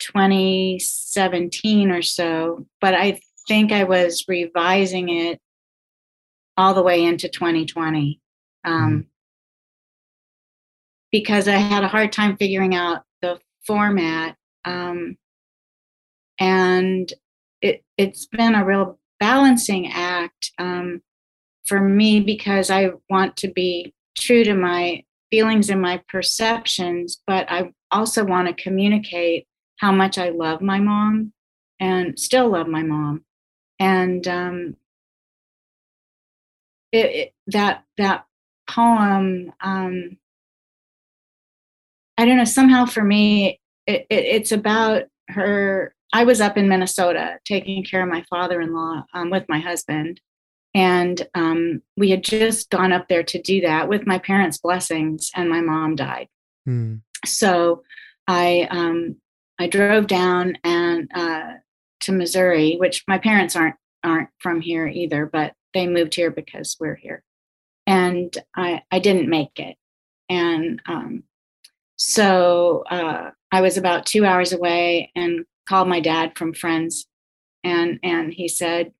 2017 0.00 1.90
or 1.90 2.02
so, 2.02 2.66
but 2.80 2.94
I 2.94 3.20
think 3.48 3.72
I 3.72 3.84
was 3.84 4.24
revising 4.28 5.08
it 5.08 5.40
all 6.56 6.74
the 6.74 6.82
way 6.82 7.04
into 7.04 7.28
2020 7.28 8.20
um, 8.64 8.74
mm. 8.74 9.06
because 11.10 11.48
I 11.48 11.56
had 11.56 11.84
a 11.84 11.88
hard 11.88 12.12
time 12.12 12.36
figuring 12.36 12.74
out 12.74 13.02
the 13.22 13.38
format. 13.66 14.36
Um, 14.64 15.16
and 16.38 17.12
it, 17.62 17.84
it's 17.96 18.26
been 18.26 18.54
a 18.54 18.64
real 18.64 18.98
balancing 19.18 19.90
act 19.92 20.52
um, 20.58 21.02
for 21.66 21.80
me 21.80 22.20
because 22.20 22.70
I 22.70 22.90
want 23.08 23.36
to 23.38 23.48
be 23.48 23.94
true 24.16 24.44
to 24.44 24.54
my 24.54 25.04
feelings 25.30 25.70
and 25.70 25.80
my 25.80 26.02
perceptions, 26.08 27.22
but 27.26 27.50
I 27.50 27.72
also 27.90 28.24
want 28.24 28.48
to 28.48 28.62
communicate 28.62 29.46
how 29.80 29.90
much 29.90 30.18
I 30.18 30.28
love 30.28 30.60
my 30.60 30.78
mom. 30.78 31.32
and 31.80 32.18
still 32.18 32.50
love 32.50 32.68
my 32.68 32.82
mom. 32.82 33.24
And 33.78 34.28
um, 34.28 34.76
it, 36.92 37.06
it, 37.06 37.34
that 37.48 37.84
that 37.96 38.26
poem, 38.68 39.52
um, 39.62 40.18
I 42.18 42.26
don't 42.26 42.36
know. 42.36 42.44
Somehow 42.44 42.84
for 42.84 43.02
me, 43.02 43.58
it, 43.86 44.06
it's 44.10 44.52
about 44.52 45.04
her. 45.28 45.94
I 46.12 46.24
was 46.24 46.40
up 46.40 46.58
in 46.58 46.68
Minnesota 46.68 47.38
taking 47.44 47.84
care 47.84 48.02
of 48.02 48.08
my 48.08 48.24
father-in-law 48.28 49.04
um, 49.14 49.30
with 49.30 49.46
my 49.48 49.60
husband, 49.60 50.20
and 50.74 51.26
um, 51.34 51.80
we 51.96 52.10
had 52.10 52.22
just 52.22 52.68
gone 52.68 52.92
up 52.92 53.08
there 53.08 53.22
to 53.22 53.40
do 53.40 53.62
that 53.62 53.88
with 53.88 54.06
my 54.06 54.18
parents' 54.18 54.58
blessings, 54.58 55.30
and 55.34 55.48
my 55.48 55.62
mom 55.62 55.96
died. 55.96 56.28
Mm. 56.68 57.00
So 57.24 57.84
I 58.26 58.68
um, 58.70 59.16
I 59.60 59.68
drove 59.68 60.08
down 60.08 60.58
and 60.64 61.08
uh, 61.14 61.52
to 62.00 62.12
Missouri, 62.12 62.76
which 62.78 63.04
my 63.06 63.18
parents 63.18 63.54
aren't 63.54 63.76
aren't 64.02 64.30
from 64.38 64.60
here 64.60 64.88
either, 64.88 65.26
but 65.26 65.52
they 65.74 65.86
moved 65.86 66.14
here 66.14 66.30
because 66.30 66.76
we're 66.80 66.96
here, 66.96 67.22
and 67.86 68.36
I 68.56 68.82
I 68.90 68.98
didn't 68.98 69.28
make 69.30 69.60
it, 69.60 69.76
and 70.28 70.82
um, 70.86 71.22
so 71.96 72.84
uh, 72.90 73.30
I 73.52 73.60
was 73.60 73.76
about 73.76 74.06
two 74.06 74.24
hours 74.24 74.52
away 74.52 75.12
and 75.14 75.44
called 75.68 75.88
my 75.88 76.00
dad 76.00 76.32
from 76.36 76.54
friends, 76.54 77.06
and 77.62 78.00
and 78.02 78.32
he 78.32 78.48
said 78.48 78.92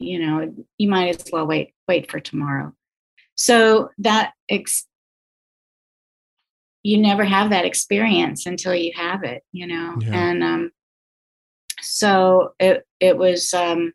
you 0.00 0.18
know, 0.18 0.52
you 0.78 0.88
might 0.88 1.14
as 1.14 1.30
well 1.30 1.46
wait 1.46 1.74
wait 1.86 2.10
for 2.10 2.18
tomorrow. 2.18 2.72
So 3.36 3.90
that 3.98 4.32
ex- 4.48 4.86
you 6.82 6.98
never 6.98 7.24
have 7.24 7.50
that 7.50 7.64
experience 7.64 8.46
until 8.46 8.74
you 8.74 8.92
have 8.94 9.22
it, 9.22 9.42
you 9.52 9.66
know. 9.66 9.96
Yeah. 10.00 10.14
And 10.14 10.42
um, 10.44 10.72
so 11.80 12.54
it 12.58 12.86
it 13.00 13.16
was 13.16 13.52
um, 13.54 13.92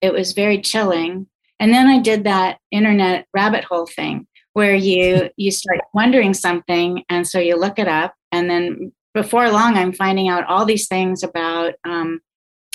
it 0.00 0.12
was 0.12 0.32
very 0.32 0.60
chilling. 0.60 1.26
And 1.60 1.72
then 1.72 1.86
I 1.86 2.00
did 2.00 2.24
that 2.24 2.58
internet 2.70 3.26
rabbit 3.34 3.64
hole 3.64 3.86
thing 3.86 4.26
where 4.54 4.74
you 4.74 5.30
you 5.36 5.50
start 5.50 5.80
wondering 5.92 6.34
something, 6.34 7.04
and 7.08 7.26
so 7.26 7.38
you 7.38 7.56
look 7.56 7.78
it 7.78 7.88
up, 7.88 8.14
and 8.32 8.48
then 8.48 8.92
before 9.14 9.48
long, 9.50 9.76
I'm 9.76 9.92
finding 9.92 10.28
out 10.28 10.44
all 10.46 10.64
these 10.64 10.88
things 10.88 11.22
about 11.22 11.74
um, 11.84 12.20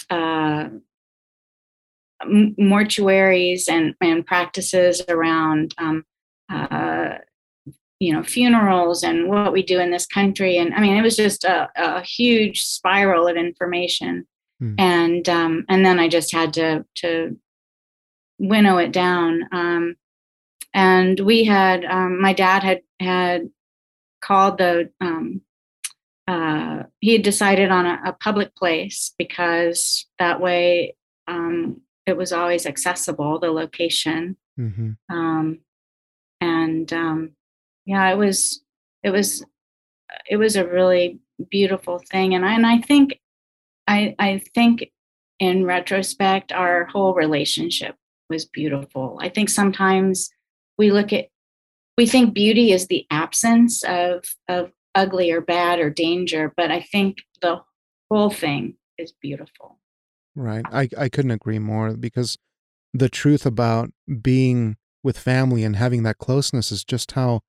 uh, 0.10 0.70
mortuaries 2.26 3.64
and, 3.70 3.94
and 4.02 4.26
practices 4.26 5.02
around 5.10 5.76
um, 5.78 6.06
uh, 6.50 7.18
you 8.00 8.14
know 8.14 8.24
funerals 8.24 9.04
and 9.04 9.28
what 9.28 9.52
we 9.52 9.62
do 9.62 9.80
in 9.80 9.92
this 9.92 10.06
country 10.06 10.58
and 10.58 10.74
i 10.74 10.80
mean 10.80 10.98
it 10.98 11.02
was 11.02 11.16
just 11.16 11.44
a, 11.44 11.70
a 11.76 12.02
huge 12.02 12.62
spiral 12.62 13.28
of 13.28 13.36
information 13.36 14.26
mm. 14.62 14.76
and 14.78 15.28
um, 15.28 15.66
and 15.70 15.86
then 15.86 16.00
i 16.00 16.08
just 16.08 16.32
had 16.32 16.54
to 16.54 16.86
to 16.96 17.38
winnow 18.40 18.78
it 18.78 18.92
down 18.92 19.44
um, 19.52 19.96
and 20.74 21.20
we 21.20 21.44
had 21.44 21.84
um, 21.86 22.22
my 22.22 22.34
dad 22.34 22.64
had 22.64 22.82
had 23.00 23.50
called 24.22 24.58
the 24.58 24.90
um, 25.02 25.42
uh, 26.28 26.84
he 27.00 27.14
had 27.14 27.24
decided 27.24 27.72
on 27.72 27.88
a, 27.88 28.00
a, 28.06 28.14
public 28.14 28.56
place 28.56 29.16
because 29.18 30.06
that 30.20 30.40
way 30.40 30.96
um, 31.28 31.82
it 32.06 32.16
was 32.16 32.32
always 32.32 32.68
accessible, 32.68 33.40
the 33.40 33.50
location. 33.50 34.38
Mm-hmm. 34.60 34.92
Um, 35.10 35.60
and 36.40 36.92
um, 36.94 37.32
yeah, 37.90 38.12
it 38.12 38.18
was 38.18 38.62
it 39.02 39.10
was 39.10 39.44
it 40.30 40.38
was 40.38 40.56
a 40.56 40.68
really 40.68 41.20
beautiful 41.50 41.98
thing, 41.98 42.36
and 42.36 42.46
I, 42.46 42.54
and 42.54 42.68
I 42.68 42.78
think 42.78 43.20
I 43.88 44.14
I 44.20 44.44
think 44.54 44.92
in 45.40 45.66
retrospect, 45.66 46.52
our 46.52 46.86
whole 46.86 47.16
relationship 47.16 47.96
was 48.30 48.46
beautiful. 48.46 49.18
I 49.20 49.30
think 49.30 49.50
sometimes 49.50 50.30
we 50.78 50.92
look 50.92 51.12
at 51.12 51.30
we 51.98 52.06
think 52.06 52.36
beauty 52.36 52.74
is 52.74 52.86
the 52.86 53.08
absence 53.10 53.84
of 53.86 54.24
of 54.48 54.72
ugly 54.94 55.32
or 55.32 55.42
bad 55.42 55.80
or 55.80 55.90
danger, 55.90 56.54
but 56.56 56.70
I 56.70 56.82
think 56.92 57.18
the 57.42 57.60
whole 58.12 58.30
thing 58.30 58.76
is 59.00 59.14
beautiful. 59.20 59.80
Right. 60.36 60.66
I, 60.72 60.90
I 60.96 61.10
couldn't 61.10 61.32
agree 61.32 61.58
more 61.58 61.98
because 61.98 62.38
the 62.94 63.10
truth 63.10 63.48
about 63.48 63.90
being 64.22 64.78
with 65.04 65.18
family 65.18 65.64
and 65.64 65.76
having 65.76 66.04
that 66.04 66.20
closeness 66.20 66.72
is 66.72 66.84
just 66.84 67.14
how 67.14 67.42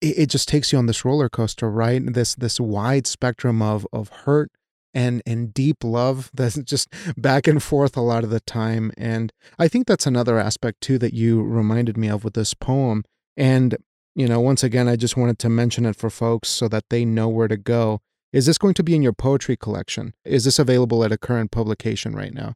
it, 0.00 0.18
it 0.18 0.26
just 0.26 0.48
takes 0.48 0.72
you 0.72 0.78
on 0.78 0.86
this 0.86 1.04
roller 1.04 1.28
coaster, 1.28 1.70
right? 1.70 2.02
This 2.04 2.34
this 2.34 2.60
wide 2.60 3.06
spectrum 3.06 3.62
of 3.62 3.86
of 3.92 4.08
hurt 4.08 4.50
and 4.92 5.22
and 5.26 5.54
deep 5.54 5.84
love 5.84 6.30
that's 6.34 6.58
just 6.62 6.92
back 7.16 7.46
and 7.46 7.62
forth 7.62 7.96
a 7.96 8.02
lot 8.02 8.24
of 8.24 8.30
the 8.30 8.40
time. 8.40 8.92
And 8.96 9.32
I 9.58 9.68
think 9.68 9.86
that's 9.86 10.06
another 10.06 10.38
aspect 10.38 10.80
too 10.80 10.98
that 10.98 11.14
you 11.14 11.42
reminded 11.42 11.96
me 11.96 12.08
of 12.08 12.24
with 12.24 12.34
this 12.34 12.54
poem. 12.54 13.04
And 13.36 13.76
you 14.14 14.26
know, 14.26 14.40
once 14.40 14.64
again, 14.64 14.88
I 14.88 14.96
just 14.96 15.16
wanted 15.16 15.38
to 15.40 15.48
mention 15.48 15.86
it 15.86 15.96
for 15.96 16.10
folks 16.10 16.48
so 16.48 16.68
that 16.68 16.84
they 16.90 17.04
know 17.04 17.28
where 17.28 17.48
to 17.48 17.56
go. 17.56 18.00
Is 18.32 18.46
this 18.46 18.58
going 18.58 18.74
to 18.74 18.82
be 18.82 18.94
in 18.94 19.02
your 19.02 19.12
poetry 19.12 19.56
collection? 19.56 20.14
Is 20.24 20.44
this 20.44 20.58
available 20.58 21.04
at 21.04 21.12
a 21.12 21.18
current 21.18 21.50
publication 21.50 22.14
right 22.14 22.34
now? 22.34 22.54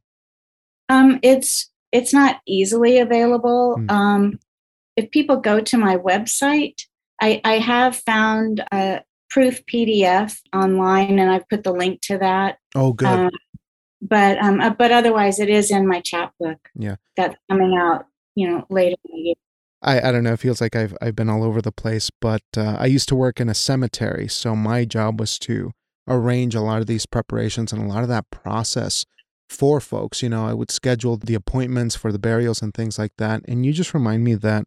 Um, 0.89 1.19
it's 1.23 1.69
it's 1.91 2.13
not 2.13 2.41
easily 2.45 2.97
available. 2.99 3.77
Mm. 3.77 3.91
Um, 3.91 4.39
if 4.95 5.11
people 5.11 5.37
go 5.37 5.59
to 5.59 5.77
my 5.77 5.97
website, 5.97 6.81
I, 7.21 7.41
I 7.43 7.59
have 7.59 7.95
found 7.95 8.63
a 8.71 9.01
proof 9.29 9.65
PDF 9.65 10.39
online, 10.53 11.19
and 11.19 11.31
I've 11.31 11.47
put 11.49 11.63
the 11.63 11.73
link 11.73 12.01
to 12.01 12.17
that. 12.17 12.57
Oh, 12.75 12.93
good. 12.93 13.07
Um, 13.07 13.31
but 14.01 14.37
um, 14.39 14.61
uh, 14.61 14.69
but 14.71 14.91
otherwise, 14.91 15.39
it 15.39 15.49
is 15.49 15.71
in 15.71 15.87
my 15.87 16.01
chapbook. 16.01 16.59
Yeah, 16.75 16.95
that's 17.15 17.35
coming 17.49 17.77
out, 17.77 18.05
you 18.35 18.49
know, 18.49 18.65
later 18.69 18.95
in 19.05 19.11
the 19.11 19.17
year. 19.17 19.35
I, 19.81 20.09
I 20.09 20.11
don't 20.11 20.23
know. 20.23 20.33
It 20.33 20.39
feels 20.39 20.61
like 20.61 20.75
I've 20.75 20.95
I've 21.01 21.15
been 21.15 21.29
all 21.29 21.43
over 21.43 21.61
the 21.61 21.71
place, 21.71 22.11
but 22.21 22.43
uh, 22.57 22.77
I 22.79 22.85
used 22.85 23.09
to 23.09 23.15
work 23.15 23.39
in 23.39 23.49
a 23.49 23.53
cemetery, 23.53 24.27
so 24.27 24.55
my 24.55 24.85
job 24.85 25.19
was 25.19 25.39
to 25.39 25.71
arrange 26.07 26.55
a 26.55 26.61
lot 26.61 26.81
of 26.81 26.87
these 26.87 27.05
preparations 27.05 27.73
and 27.73 27.81
a 27.81 27.87
lot 27.87 28.03
of 28.03 28.09
that 28.09 28.29
process 28.29 29.05
for 29.49 29.79
folks. 29.79 30.21
You 30.21 30.29
know, 30.29 30.45
I 30.45 30.53
would 30.53 30.71
schedule 30.71 31.17
the 31.17 31.35
appointments 31.35 31.95
for 31.95 32.11
the 32.11 32.19
burials 32.19 32.61
and 32.61 32.73
things 32.73 32.99
like 32.99 33.13
that. 33.17 33.41
And 33.47 33.65
you 33.65 33.73
just 33.73 33.93
remind 33.93 34.23
me 34.23 34.35
that 34.35 34.65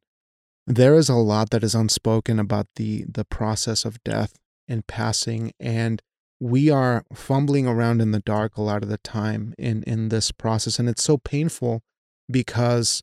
there 0.68 0.94
is 0.94 1.08
a 1.08 1.14
lot 1.14 1.50
that 1.50 1.64
is 1.64 1.74
unspoken 1.74 2.38
about 2.38 2.66
the 2.76 3.04
the 3.08 3.24
process 3.24 3.84
of 3.84 4.02
death 4.04 4.38
and 4.68 4.86
passing, 4.86 5.52
and 5.58 6.02
we 6.40 6.70
are 6.70 7.04
fumbling 7.12 7.66
around 7.66 8.00
in 8.02 8.12
the 8.12 8.20
dark 8.20 8.56
a 8.56 8.62
lot 8.62 8.82
of 8.82 8.88
the 8.88 8.98
time 8.98 9.54
in 9.58 9.82
in 9.84 10.10
this 10.10 10.30
process, 10.30 10.78
and 10.78 10.88
it's 10.88 11.02
so 11.02 11.16
painful 11.16 11.82
because 12.30 13.02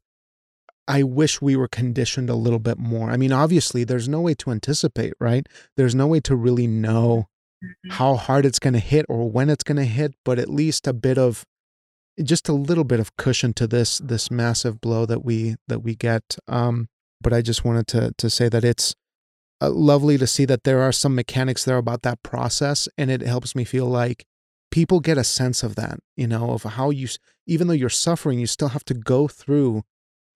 I 0.87 1.01
wish 1.01 1.41
we 1.41 1.55
were 1.55 1.67
conditioned 1.67 2.29
a 2.29 2.35
little 2.35 2.59
bit 2.59 2.77
more. 2.77 3.09
I 3.09 3.17
mean, 3.17 3.31
obviously, 3.31 3.83
there's 3.83 4.07
no 4.07 4.21
way 4.21 4.35
to 4.35 4.51
anticipate, 4.51 5.13
right? 5.19 5.47
There's 5.75 5.95
no 5.95 6.05
way 6.05 6.19
to 6.21 6.35
really 6.35 6.67
know 6.67 7.27
mm-hmm. 7.63 7.91
how 7.91 8.15
hard 8.15 8.45
it's 8.45 8.59
going 8.59 8.75
to 8.75 8.79
hit 8.79 9.07
or 9.09 9.29
when 9.29 9.49
it's 9.49 9.63
going 9.63 9.77
to 9.77 9.85
hit, 9.85 10.13
but 10.23 10.37
at 10.37 10.49
least 10.49 10.85
a 10.85 10.93
bit 10.93 11.17
of 11.17 11.43
just 12.23 12.47
a 12.47 12.53
little 12.53 12.83
bit 12.83 12.99
of 12.99 13.17
cushion 13.17 13.53
to 13.53 13.67
this 13.67 13.97
this 13.97 14.29
massive 14.29 14.79
blow 14.79 15.07
that 15.07 15.25
we 15.25 15.55
that 15.67 15.79
we 15.79 15.95
get. 15.95 16.37
Um, 16.47 16.89
but 17.25 17.33
I 17.33 17.41
just 17.41 17.65
wanted 17.65 17.87
to 17.87 18.13
to 18.19 18.29
say 18.29 18.49
that 18.49 18.63
it's 18.63 18.95
uh, 19.59 19.71
lovely 19.71 20.15
to 20.19 20.27
see 20.27 20.45
that 20.45 20.63
there 20.63 20.81
are 20.81 20.91
some 20.91 21.15
mechanics 21.15 21.65
there 21.65 21.77
about 21.77 22.03
that 22.03 22.21
process, 22.21 22.87
and 22.99 23.09
it 23.09 23.21
helps 23.21 23.55
me 23.55 23.63
feel 23.63 23.87
like 23.87 24.27
people 24.69 24.99
get 24.99 25.17
a 25.17 25.23
sense 25.23 25.63
of 25.63 25.73
that, 25.75 25.97
you 26.15 26.27
know, 26.27 26.51
of 26.51 26.61
how 26.61 26.91
you, 26.91 27.07
even 27.47 27.65
though 27.65 27.73
you're 27.73 27.89
suffering, 27.89 28.37
you 28.37 28.45
still 28.45 28.67
have 28.67 28.85
to 28.85 28.93
go 28.93 29.27
through 29.27 29.81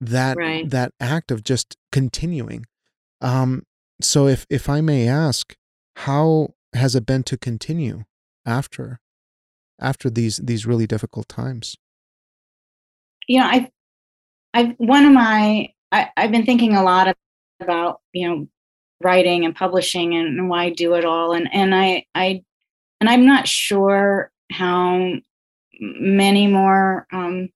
that 0.00 0.36
right. 0.36 0.68
that 0.68 0.92
act 0.98 1.30
of 1.30 1.44
just 1.44 1.76
continuing. 1.92 2.66
Um, 3.20 3.62
so 4.00 4.26
if 4.26 4.44
if 4.50 4.68
I 4.68 4.80
may 4.80 5.06
ask, 5.06 5.56
how 5.94 6.54
has 6.74 6.96
it 6.96 7.06
been 7.06 7.22
to 7.22 7.38
continue 7.38 8.02
after 8.44 8.98
after 9.80 10.10
these 10.10 10.38
these 10.38 10.66
really 10.66 10.88
difficult 10.88 11.28
times? 11.28 11.76
You 13.28 13.38
know, 13.38 13.46
I 13.46 13.70
I 14.54 14.74
one 14.78 15.04
of 15.04 15.12
my 15.12 15.68
I, 15.92 16.10
I've 16.16 16.30
been 16.30 16.46
thinking 16.46 16.76
a 16.76 16.82
lot 16.82 17.14
about 17.60 18.00
you 18.12 18.28
know 18.28 18.48
writing 19.02 19.44
and 19.44 19.54
publishing 19.54 20.14
and 20.14 20.48
why 20.48 20.70
do 20.70 20.94
it 20.94 21.04
all 21.04 21.32
and 21.32 21.48
and 21.52 21.74
I 21.74 22.06
I 22.14 22.42
and 23.00 23.08
I'm 23.08 23.26
not 23.26 23.48
sure 23.48 24.30
how 24.52 25.14
many 25.80 26.46
more 26.46 27.06
um, 27.12 27.48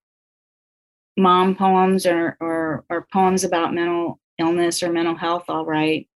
mom 1.16 1.54
poems 1.54 2.06
or, 2.06 2.36
or, 2.40 2.84
or 2.88 3.06
poems 3.12 3.44
about 3.44 3.74
mental 3.74 4.18
illness 4.38 4.82
or 4.82 4.90
mental 4.90 5.14
health 5.14 5.44
all 5.48 5.64
right 5.64 6.08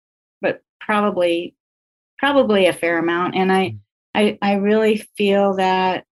but 0.41 0.63
probably 0.81 1.55
probably 2.19 2.67
a 2.67 2.73
fair 2.73 2.99
amount 2.99 3.35
and 3.35 3.53
i 3.53 3.69
mm. 3.69 3.79
i 4.15 4.39
i 4.41 4.55
really 4.55 4.97
feel 5.19 5.53
that 5.53 6.07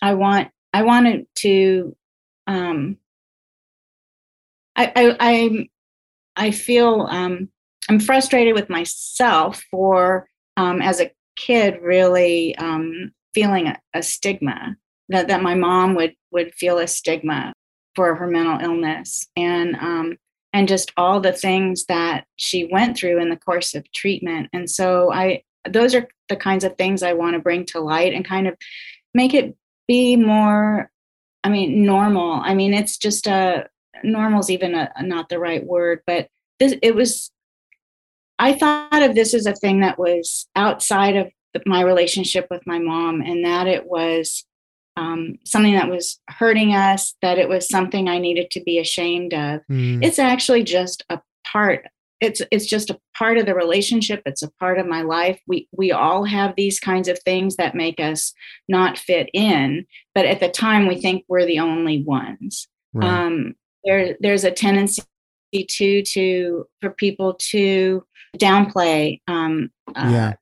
i 0.00 0.14
want 0.14 0.48
i 0.72 0.82
wanted 0.82 1.26
to 1.34 1.94
um 2.46 2.96
i 4.80 5.16
i 5.20 5.68
i, 6.36 6.50
feel 6.50 7.06
um 7.10 7.48
i'm 7.88 8.00
frustrated 8.00 8.54
with 8.54 8.68
myself 8.70 9.62
for 9.70 10.28
um 10.56 10.80
as 10.82 11.00
a 11.00 11.10
kid 11.36 11.78
really 11.82 12.56
um 12.56 13.12
feeling 13.34 13.66
a, 13.68 13.78
a 13.94 14.02
stigma 14.02 14.76
that, 15.08 15.28
that 15.28 15.42
my 15.42 15.54
mom 15.54 15.94
would 15.94 16.14
would 16.32 16.54
feel 16.54 16.78
a 16.78 16.86
stigma 16.86 17.52
for 17.94 18.14
her 18.14 18.26
mental 18.26 18.60
illness. 18.60 19.28
And 19.36 19.76
um, 19.76 20.16
and 20.52 20.66
just 20.66 20.92
all 20.96 21.20
the 21.20 21.32
things 21.32 21.86
that 21.86 22.24
she 22.36 22.64
went 22.64 22.96
through 22.96 23.20
in 23.20 23.30
the 23.30 23.36
course 23.36 23.74
of 23.74 23.90
treatment. 23.92 24.48
And 24.52 24.68
so 24.68 25.12
i 25.12 25.42
those 25.68 25.94
are 25.94 26.08
the 26.30 26.36
kinds 26.36 26.64
of 26.64 26.74
things 26.76 27.02
i 27.02 27.12
want 27.12 27.34
to 27.34 27.38
bring 27.38 27.66
to 27.66 27.80
light 27.80 28.14
and 28.14 28.24
kind 28.24 28.48
of 28.48 28.54
make 29.12 29.34
it 29.34 29.54
be 29.86 30.16
more 30.16 30.90
i 31.44 31.48
mean 31.48 31.84
normal. 31.84 32.40
I 32.42 32.54
mean 32.54 32.72
it's 32.72 32.96
just 32.96 33.26
a 33.26 33.68
normal's 34.02 34.50
even 34.50 34.74
a, 34.74 34.90
not 35.02 35.28
the 35.28 35.38
right 35.38 35.64
word 35.64 36.00
but 36.06 36.28
this 36.58 36.74
it 36.82 36.94
was 36.94 37.30
i 38.38 38.52
thought 38.52 39.02
of 39.02 39.14
this 39.14 39.34
as 39.34 39.46
a 39.46 39.54
thing 39.54 39.80
that 39.80 39.98
was 39.98 40.48
outside 40.56 41.16
of 41.16 41.30
my 41.66 41.82
relationship 41.82 42.46
with 42.50 42.66
my 42.66 42.78
mom 42.78 43.20
and 43.20 43.44
that 43.44 43.66
it 43.66 43.86
was 43.86 44.44
um, 44.96 45.38
something 45.44 45.74
that 45.74 45.88
was 45.88 46.20
hurting 46.28 46.74
us, 46.74 47.14
that 47.22 47.38
it 47.38 47.48
was 47.48 47.68
something 47.68 48.08
I 48.08 48.18
needed 48.18 48.50
to 48.52 48.60
be 48.60 48.78
ashamed 48.78 49.32
of. 49.32 49.60
Mm. 49.70 50.04
It's 50.04 50.18
actually 50.18 50.62
just 50.62 51.04
a 51.08 51.20
part. 51.46 51.86
It's 52.20 52.42
it's 52.50 52.66
just 52.66 52.90
a 52.90 53.00
part 53.16 53.38
of 53.38 53.46
the 53.46 53.54
relationship. 53.54 54.22
It's 54.26 54.42
a 54.42 54.50
part 54.60 54.78
of 54.78 54.86
my 54.86 55.00
life. 55.00 55.40
We 55.46 55.68
we 55.72 55.90
all 55.90 56.24
have 56.24 56.54
these 56.54 56.78
kinds 56.78 57.08
of 57.08 57.18
things 57.20 57.56
that 57.56 57.74
make 57.74 57.98
us 57.98 58.34
not 58.68 58.98
fit 58.98 59.30
in, 59.32 59.86
but 60.14 60.26
at 60.26 60.40
the 60.40 60.50
time 60.50 60.86
we 60.86 61.00
think 61.00 61.24
we're 61.28 61.46
the 61.46 61.60
only 61.60 62.02
ones. 62.02 62.68
Right. 62.92 63.08
Um, 63.08 63.54
there 63.84 64.16
there's 64.20 64.44
a 64.44 64.50
tendency 64.50 65.02
to 65.52 66.02
to 66.02 66.66
for 66.80 66.90
people 66.90 67.34
to 67.34 68.04
downplay 68.36 69.20
um, 69.26 69.70
uh, 69.96 70.08
yeah. 70.10 70.34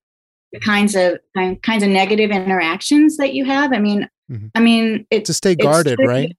the 0.52 0.60
kinds 0.60 0.94
of 0.94 1.18
kinds 1.62 1.82
of 1.82 1.88
negative 1.88 2.30
interactions 2.30 3.16
that 3.16 3.32
you 3.32 3.44
have. 3.44 3.72
I 3.72 3.78
mean, 3.78 4.08
Mm-hmm. 4.30 4.46
I 4.54 4.60
mean, 4.60 5.06
it, 5.10 5.24
to 5.26 5.34
stay 5.34 5.54
guarded, 5.54 5.98
right? 6.04 6.36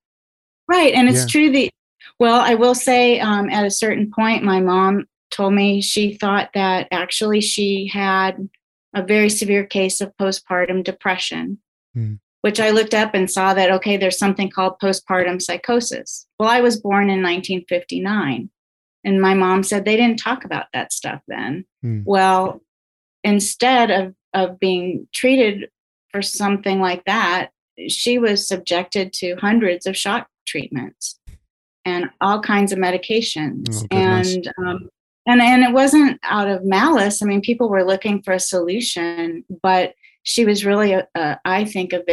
Right, 0.68 0.94
and 0.94 1.10
it's 1.10 1.22
yeah. 1.22 1.26
true 1.28 1.52
that. 1.52 1.72
Well, 2.20 2.40
I 2.40 2.56
will 2.56 2.76
say, 2.76 3.20
um, 3.20 3.50
at 3.50 3.66
a 3.66 3.72
certain 3.72 4.12
point, 4.12 4.44
my 4.44 4.60
mom 4.60 5.06
told 5.32 5.54
me 5.54 5.82
she 5.82 6.16
thought 6.16 6.50
that 6.54 6.88
actually 6.92 7.42
she 7.42 7.88
had 7.88 8.50
a 8.94 9.04
very 9.04 9.30
severe 9.30 9.66
case 9.66 10.02
of 10.02 10.16
postpartum 10.18 10.84
depression, 10.84 11.60
mm. 11.96 12.20
Which 12.42 12.60
I 12.60 12.70
looked 12.70 12.94
up 12.94 13.14
and 13.14 13.30
saw 13.30 13.54
that 13.54 13.72
okay, 13.72 13.98
there's 13.98 14.18
something 14.18 14.50
called 14.50 14.80
postpartum 14.80 15.42
psychosis. 15.42 16.28
Well, 16.40 16.50
I 16.50 16.62
was 16.62 16.80
born 16.80 17.04
in 17.04 17.22
1959, 17.22 18.50
and 19.04 19.22
my 19.22 19.34
mom 19.34 19.64
said 19.64 19.86
they 19.86 19.98
didn't 19.98 20.20
talk 20.20 20.46
about 20.46 20.68
that 20.74 20.94
stuff 20.94 21.22
then. 21.28 21.66
Mm. 21.84 22.04
Well, 22.06 22.62
instead 23.24 23.92
of 23.92 24.16
of 24.34 24.60
being 24.60 25.08
treated 25.14 25.70
for 26.12 26.22
something 26.22 26.80
like 26.80 27.04
that, 27.06 27.50
she 27.88 28.20
was 28.20 28.48
subjected 28.48 29.14
to 29.14 29.36
hundreds 29.36 29.86
of 29.86 29.98
shock 29.98 30.28
treatments 30.46 31.20
and 31.86 32.10
all 32.22 32.42
kinds 32.42 32.72
of 32.72 32.80
medications. 32.80 33.86
Oh, 33.92 33.98
and 33.98 34.52
um, 34.58 34.90
and 35.26 35.42
and 35.42 35.64
it 35.64 35.74
wasn't 35.74 36.20
out 36.24 36.48
of 36.48 36.64
malice. 36.64 37.22
I 37.22 37.26
mean, 37.26 37.42
people 37.42 37.70
were 37.70 37.84
looking 37.84 38.22
for 38.22 38.34
a 38.34 38.40
solution, 38.40 39.46
but 39.62 39.94
she 40.30 40.46
was 40.46 40.64
really, 40.64 40.94
a, 40.94 41.08
a, 41.16 41.40
I 41.44 41.66
think, 41.66 41.92
a 41.92 42.04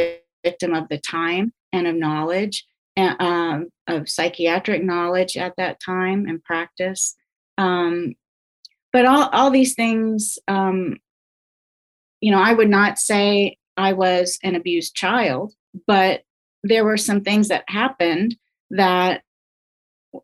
victim 0.42 0.72
of 0.72 0.88
the 0.88 0.96
time 0.96 1.52
and 1.70 1.86
of 1.86 1.94
knowledge 1.94 2.64
and 2.96 3.14
um, 3.20 3.68
of 3.86 4.08
psychiatric 4.08 4.82
knowledge 4.82 5.36
at 5.36 5.52
that 5.58 5.80
time 5.84 6.24
and 6.26 6.42
practice. 6.42 7.14
Um, 7.58 8.14
but 8.90 9.04
all 9.04 9.28
all 9.34 9.50
these 9.50 9.74
things, 9.74 10.38
um, 10.48 10.96
you 12.22 12.32
know, 12.32 12.40
I 12.40 12.54
would 12.54 12.70
not 12.70 12.98
say 12.98 13.58
I 13.76 13.92
was 13.92 14.38
an 14.42 14.54
abused 14.54 14.94
child, 14.94 15.52
but 15.86 16.22
there 16.62 16.86
were 16.86 16.96
some 16.96 17.20
things 17.20 17.48
that 17.48 17.64
happened 17.68 18.34
that 18.70 19.24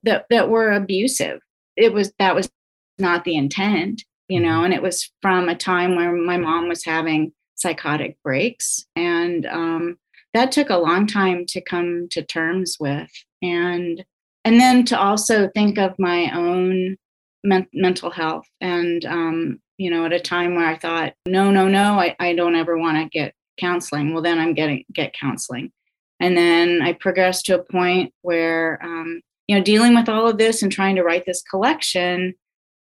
that 0.05 0.25
that 0.31 0.49
were 0.49 0.73
abusive. 0.73 1.41
It 1.77 1.93
was 1.93 2.11
that 2.19 2.35
was 2.35 2.51
not 2.99 3.25
the 3.25 3.37
intent, 3.37 4.03
you 4.29 4.41
know, 4.41 4.49
mm-hmm. 4.49 4.65
and 4.65 4.75
it 4.75 4.81
was 4.81 5.13
from 5.21 5.51
a 5.51 5.55
time 5.55 5.95
where 5.95 6.13
my 6.15 6.39
mom 6.39 6.71
was 6.71 6.87
having 6.87 7.35
psychotic 7.55 8.17
breaks 8.23 8.87
and 8.97 9.47
um, 9.47 9.99
that 10.35 10.53
took 10.53 10.71
a 10.71 10.79
long 10.79 11.07
time 11.07 11.45
to 11.47 11.61
come 11.61 12.09
to 12.11 12.23
terms 12.23 12.77
with 12.81 13.11
and 13.43 14.05
and 14.45 14.59
then 14.61 14.85
to 14.85 14.99
also 14.99 15.49
think 15.49 15.79
of 15.79 15.99
my 15.99 16.31
own 16.35 16.97
men- 17.45 17.69
mental 17.73 18.11
health 18.11 18.47
and 18.61 19.05
um, 19.05 19.61
you 19.79 19.91
know 19.91 20.05
at 20.05 20.13
a 20.13 20.21
time 20.21 20.55
where 20.55 20.67
i 20.67 20.77
thought 20.77 21.13
no 21.27 21.51
no 21.51 21.69
no 21.69 21.99
i, 21.99 22.17
I 22.19 22.35
don't 22.35 22.57
ever 22.57 22.79
want 22.79 22.99
to 22.99 23.09
get 23.09 23.35
counseling. 23.59 24.13
Well, 24.13 24.23
then 24.23 24.39
I'm 24.39 24.55
getting 24.55 24.85
get 24.93 25.15
counseling, 25.15 25.73
and 26.21 26.37
then 26.37 26.83
I 26.83 26.93
progressed 26.93 27.47
to 27.47 27.59
a 27.59 27.65
point 27.65 28.13
where 28.23 28.79
um, 28.83 29.21
you 29.49 29.57
know 29.57 29.63
dealing 29.63 29.95
with 29.95 30.09
all 30.09 30.29
of 30.29 30.39
this 30.39 30.63
and 30.63 30.71
trying 30.71 30.97
to 30.97 31.03
write 31.03 31.25
this 31.27 31.43
collection. 31.43 32.35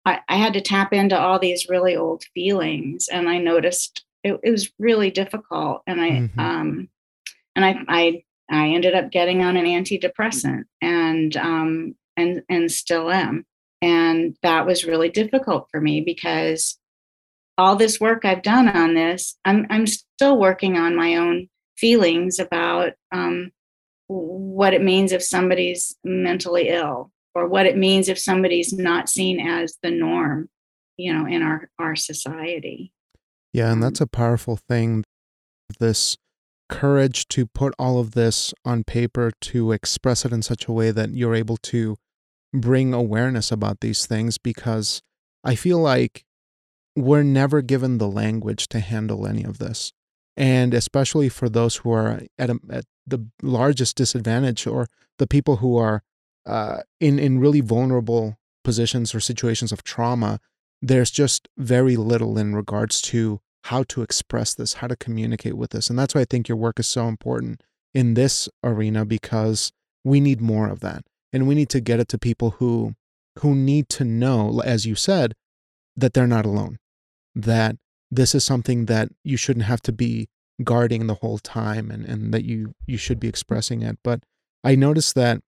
I, 0.07 0.21
I 0.29 0.37
had 0.37 0.55
to 0.55 0.63
tap 0.63 0.95
into 0.95 1.19
all 1.19 1.39
these 1.39 1.69
really 1.69 1.97
old 1.97 2.25
feelings, 2.35 3.09
and 3.09 3.29
I 3.29 3.39
noticed 3.39 4.05
it, 4.25 4.41
it 4.43 4.51
was 4.51 4.71
really 4.79 5.11
difficult. 5.11 5.83
And 5.87 6.01
I 6.01 6.11
mm-hmm. 6.11 6.41
um, 6.41 6.89
and 7.57 7.65
I 7.65 7.79
I 7.89 8.25
I 8.51 8.69
ended 8.69 8.95
up 8.95 9.11
getting 9.11 9.43
on 9.43 9.57
an 9.57 9.65
antidepressant, 9.65 10.65
and 10.83 11.37
um, 11.37 11.95
and 12.17 12.43
and 12.49 12.71
still 12.71 13.11
am. 13.11 13.47
And 13.83 14.37
that 14.43 14.67
was 14.67 14.85
really 14.85 15.09
difficult 15.09 15.69
for 15.71 15.81
me 15.81 16.03
because 16.03 16.79
all 17.57 17.77
this 17.77 18.01
work 18.01 18.25
I've 18.25 18.43
done 18.43 18.69
on 18.69 18.95
this, 18.95 19.39
I'm 19.45 19.67
I'm 19.71 19.87
still 19.87 20.39
working 20.39 20.77
on 20.77 20.97
my 20.97 21.17
own 21.17 21.49
feelings 21.77 22.39
about 22.39 22.93
um, 23.13 23.53
what 24.09 24.75
it 24.75 24.83
means 24.83 25.13
if 25.13 25.23
somebody's 25.23 25.97
mentally 26.05 26.69
ill, 26.69 27.11
or 27.35 27.49
what 27.49 27.67
it 27.67 27.77
means 27.77 28.09
if 28.09 28.19
somebody's 28.19 28.73
not 28.73 29.09
seen 29.09 29.41
as 29.41 29.79
the 29.83 29.91
norm, 29.91 30.49
you 30.97 31.13
know, 31.13 31.27
in 31.27 31.43
our 31.43 31.71
our 31.79 31.97
society. 31.97 32.93
Yeah, 33.53 33.73
and 33.73 33.83
that's 33.83 34.01
um, 34.01 34.05
a 34.05 34.17
powerful 34.17 34.57
thing. 34.57 35.05
This 35.79 36.17
courage 36.69 37.27
to 37.29 37.47
put 37.47 37.75
all 37.79 37.99
of 37.99 38.13
this 38.13 38.55
on 38.65 38.85
paper 38.85 39.33
to 39.41 39.73
express 39.73 40.25
it 40.25 40.33
in 40.33 40.43
such 40.43 40.67
a 40.67 40.73
way 40.73 40.91
that 40.93 41.11
you're 41.11 41.35
able 41.35 41.57
to 41.57 41.97
bring 42.55 42.95
awareness 42.95 43.51
about 43.51 43.81
these 43.81 44.07
things 44.07 44.39
because 44.39 45.03
I 45.45 45.55
feel 45.55 45.79
like 45.79 46.25
we're 46.97 47.23
never 47.23 47.63
given 47.63 47.99
the 47.99 48.09
language 48.09 48.69
to 48.69 48.81
handle 48.81 49.27
any 49.27 49.45
of 49.45 49.59
this. 49.59 49.93
And 50.37 50.73
especially 50.73 51.29
for 51.29 51.49
those 51.49 51.77
who 51.77 51.93
are 51.93 52.23
at, 52.39 52.51
a, 52.51 52.59
at 52.71 52.85
the 53.07 53.27
largest 53.43 53.97
disadvantage 53.97 54.67
or 54.67 54.89
the 55.19 55.27
people 55.27 55.57
who 55.57 55.77
are 55.77 56.03
uh, 56.47 56.81
in, 57.01 57.19
in 57.19 57.39
really 57.39 57.61
vulnerable 57.61 58.39
positions 58.65 59.15
or 59.15 59.21
situations 59.21 59.73
of 59.73 59.83
trauma, 59.83 60.41
there's 60.83 61.11
just 61.11 61.49
very 61.59 61.97
little 61.97 62.39
in 62.39 62.55
regards 62.55 63.01
to 63.03 63.41
how 63.65 63.83
to 63.85 64.03
express 64.03 64.55
this, 64.55 64.75
how 64.75 64.87
to 64.87 64.97
communicate 64.97 65.57
with 65.57 65.71
this. 65.71 65.91
And 65.91 65.99
that's 65.99 66.15
why 66.15 66.23
I 66.23 66.27
think 66.27 66.49
your 66.49 66.57
work 66.57 66.81
is 66.81 66.87
so 66.87 67.09
important 67.09 67.63
in 67.93 68.15
this 68.15 68.49
arena 68.65 69.05
because 69.05 69.73
we 70.05 70.21
need 70.21 70.41
more 70.41 70.69
of 70.69 70.81
that. 70.81 71.05
And 71.33 71.47
we 71.47 71.55
need 71.55 71.69
to 71.71 71.81
get 71.81 72.01
it 72.01 72.09
to 72.09 72.19
people 72.19 72.53
who 72.53 72.95
who 73.39 73.55
need 73.55 73.89
to 73.89 74.05
know, 74.05 74.61
as 74.65 74.87
you 74.87 74.95
said, 74.95 75.35
that 75.97 76.15
they're 76.15 76.27
not 76.27 76.45
alone, 76.45 76.79
that 77.35 77.77
this 78.11 78.35
is 78.35 78.45
something 78.45 78.87
that 78.87 79.09
you 79.23 79.37
shouldn't 79.37 79.67
have 79.67 79.81
to 79.83 79.93
be 79.93 80.29
guarding 80.65 81.07
the 81.07 81.15
whole 81.15 81.39
time 81.39 81.91
and, 81.91 82.05
and 82.05 82.35
that 82.35 82.45
you 82.45 82.75
you 82.87 82.97
should 82.97 83.21
be 83.21 83.29
expressing 83.29 83.83
it. 83.83 83.99
But 84.03 84.25
I 84.65 84.75
noticed 84.75 85.15
that 85.15 85.41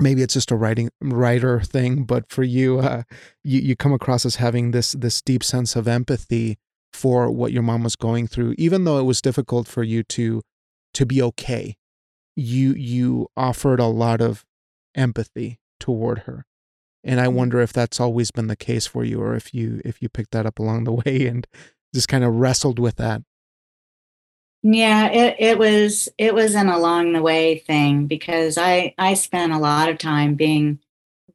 maybe 0.00 0.22
it's 0.22 0.34
just 0.34 0.50
a 0.50 0.56
writing 0.56 0.90
writer 1.00 1.60
thing, 1.60 2.04
but 2.04 2.30
for 2.30 2.42
you, 2.42 2.80
uh, 2.80 3.02
you 3.44 3.60
you 3.60 3.76
come 3.76 3.92
across 3.92 4.24
as 4.24 4.36
having 4.36 4.70
this 4.70 4.92
this 4.92 5.22
deep 5.22 5.44
sense 5.44 5.76
of 5.76 5.86
empathy 5.86 6.58
for 6.92 7.30
what 7.30 7.52
your 7.52 7.62
mom 7.62 7.84
was 7.84 7.96
going 7.96 8.26
through, 8.26 8.54
even 8.58 8.84
though 8.84 8.98
it 8.98 9.04
was 9.04 9.22
difficult 9.22 9.68
for 9.68 9.82
you 9.82 10.02
to 10.04 10.42
to 10.94 11.06
be 11.06 11.22
okay. 11.22 11.76
You 12.36 12.72
you 12.74 13.28
offered 13.36 13.80
a 13.80 13.86
lot 13.86 14.20
of 14.20 14.44
empathy 14.94 15.60
toward 15.78 16.20
her 16.20 16.44
and 17.02 17.20
i 17.20 17.26
mm-hmm. 17.26 17.36
wonder 17.36 17.60
if 17.60 17.72
that's 17.72 18.00
always 18.00 18.30
been 18.30 18.46
the 18.46 18.56
case 18.56 18.86
for 18.86 19.04
you 19.04 19.20
or 19.20 19.34
if 19.34 19.54
you 19.54 19.80
if 19.84 20.02
you 20.02 20.08
picked 20.08 20.32
that 20.32 20.46
up 20.46 20.58
along 20.58 20.84
the 20.84 20.92
way 21.04 21.26
and 21.26 21.46
just 21.94 22.08
kind 22.08 22.24
of 22.24 22.34
wrestled 22.34 22.78
with 22.78 22.96
that 22.96 23.22
yeah 24.62 25.08
it, 25.08 25.36
it 25.38 25.58
was 25.58 26.08
it 26.18 26.34
was 26.34 26.54
an 26.54 26.68
along 26.68 27.12
the 27.12 27.22
way 27.22 27.58
thing 27.58 28.06
because 28.06 28.58
i 28.58 28.94
i 28.98 29.14
spent 29.14 29.52
a 29.52 29.58
lot 29.58 29.88
of 29.88 29.98
time 29.98 30.34
being 30.34 30.78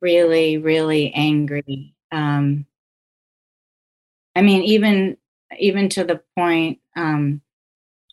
really 0.02 0.58
really 0.58 1.12
angry 1.14 1.96
um 2.12 2.66
i 4.36 4.42
mean 4.42 4.62
even 4.64 5.18
even 5.60 5.90
to 5.90 6.04
the 6.04 6.22
point 6.38 6.80
um 6.96 7.42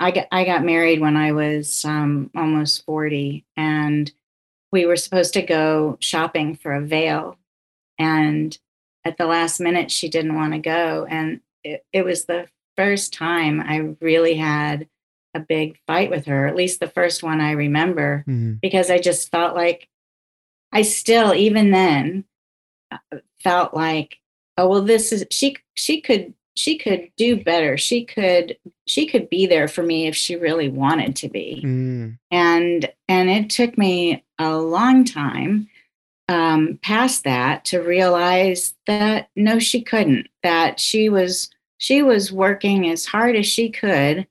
i 0.01 0.11
got 0.11 0.27
i 0.33 0.44
got 0.44 0.64
married 0.64 1.01
when 1.01 1.16
i 1.16 1.33
was 1.33 1.85
um 1.85 2.31
almost 2.35 2.85
40 2.87 3.44
and 3.57 4.12
we 4.70 4.87
were 4.87 4.96
supposed 4.96 5.35
to 5.35 5.42
go 5.42 5.98
shopping 6.01 6.57
for 6.57 6.72
a 6.72 6.81
veil 6.81 7.37
and 7.98 8.59
at 9.05 9.16
the 9.16 9.27
last 9.27 9.61
minute, 9.61 9.90
she 9.90 10.09
didn't 10.09 10.35
want 10.35 10.53
to 10.53 10.59
go. 10.59 11.07
And 11.09 11.40
it, 11.64 11.85
it 11.92 12.05
was 12.05 12.25
the 12.25 12.46
first 12.77 13.12
time 13.12 13.61
I 13.61 13.94
really 14.01 14.35
had 14.35 14.88
a 15.35 15.40
big 15.40 15.79
fight 15.87 16.11
with 16.11 16.27
her, 16.27 16.47
at 16.47 16.57
least 16.57 16.81
the 16.81 16.88
first 16.88 17.23
one 17.23 17.40
I 17.40 17.53
remember, 17.53 18.25
Mhm. 18.29 18.61
because 18.61 18.90
I 18.90 18.99
just 18.99 19.31
felt 19.31 19.55
like 19.55 19.88
I 20.73 20.83
still, 20.83 21.35
even 21.35 21.71
then, 21.71 22.25
uh, 22.90 23.18
felt 23.40 23.75
like, 23.75 24.18
oh 24.59 24.68
well, 24.68 24.83
this 24.83 25.12
is 25.12 25.25
she. 25.31 25.57
She 25.75 26.01
could 26.01 26.35
she 26.55 26.77
could 26.77 27.11
do 27.16 27.42
better. 27.42 27.79
She 27.79 28.05
could 28.05 28.59
she 28.87 29.07
could 29.07 29.31
be 29.31 29.47
there 29.47 29.68
for 29.68 29.83
me 29.83 30.07
if 30.07 30.14
she 30.14 30.37
really 30.37 30.68
wanted 30.68 31.16
to 31.16 31.29
be. 31.29 31.62
Mm. 31.64 32.18
And 32.31 32.92
and 33.09 33.31
it 33.31 33.49
took 33.49 33.79
me 33.79 34.23
a 34.38 34.57
long 34.59 35.05
time 35.05 35.68
um, 36.29 36.79
past 36.83 37.25
that 37.25 37.64
to 37.66 37.81
realize 37.81 38.75
that 38.87 39.29
no, 39.35 39.59
she 39.59 39.81
couldn't. 39.83 40.29
That 40.42 40.79
she 40.79 41.09
was 41.09 41.49
she 41.79 42.03
was 42.03 42.31
working 42.31 42.88
as 42.88 43.07
hard 43.07 43.35
as 43.35 43.47
she 43.47 43.71
could 43.71 44.27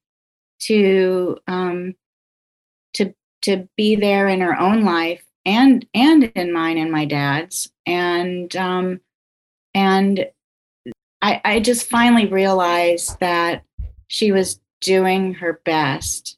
to 0.61 1.37
um, 1.47 1.95
to 2.93 3.13
to 3.43 3.67
be 3.77 3.95
there 3.95 4.27
in 4.27 4.41
her 4.41 4.59
own 4.59 4.83
life 4.83 5.23
and 5.45 5.85
and 5.93 6.25
in 6.35 6.51
mine 6.53 6.77
and 6.77 6.91
my 6.91 7.05
dad's. 7.05 7.71
And 7.85 8.55
um, 8.55 9.01
and 9.73 10.27
I, 11.21 11.41
I 11.43 11.59
just 11.59 11.89
finally 11.89 12.27
realized 12.27 13.19
that 13.19 13.63
she 14.07 14.31
was 14.31 14.59
doing 14.81 15.35
her 15.35 15.61
best. 15.65 16.37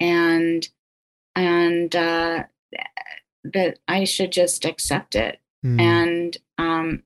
And 0.00 0.68
and 1.34 1.94
uh, 1.94 2.44
that 3.44 3.78
I 3.88 4.04
should 4.04 4.32
just 4.32 4.64
accept 4.64 5.14
it. 5.14 5.38
Mm. 5.64 5.80
and 5.80 6.36
um 6.58 7.02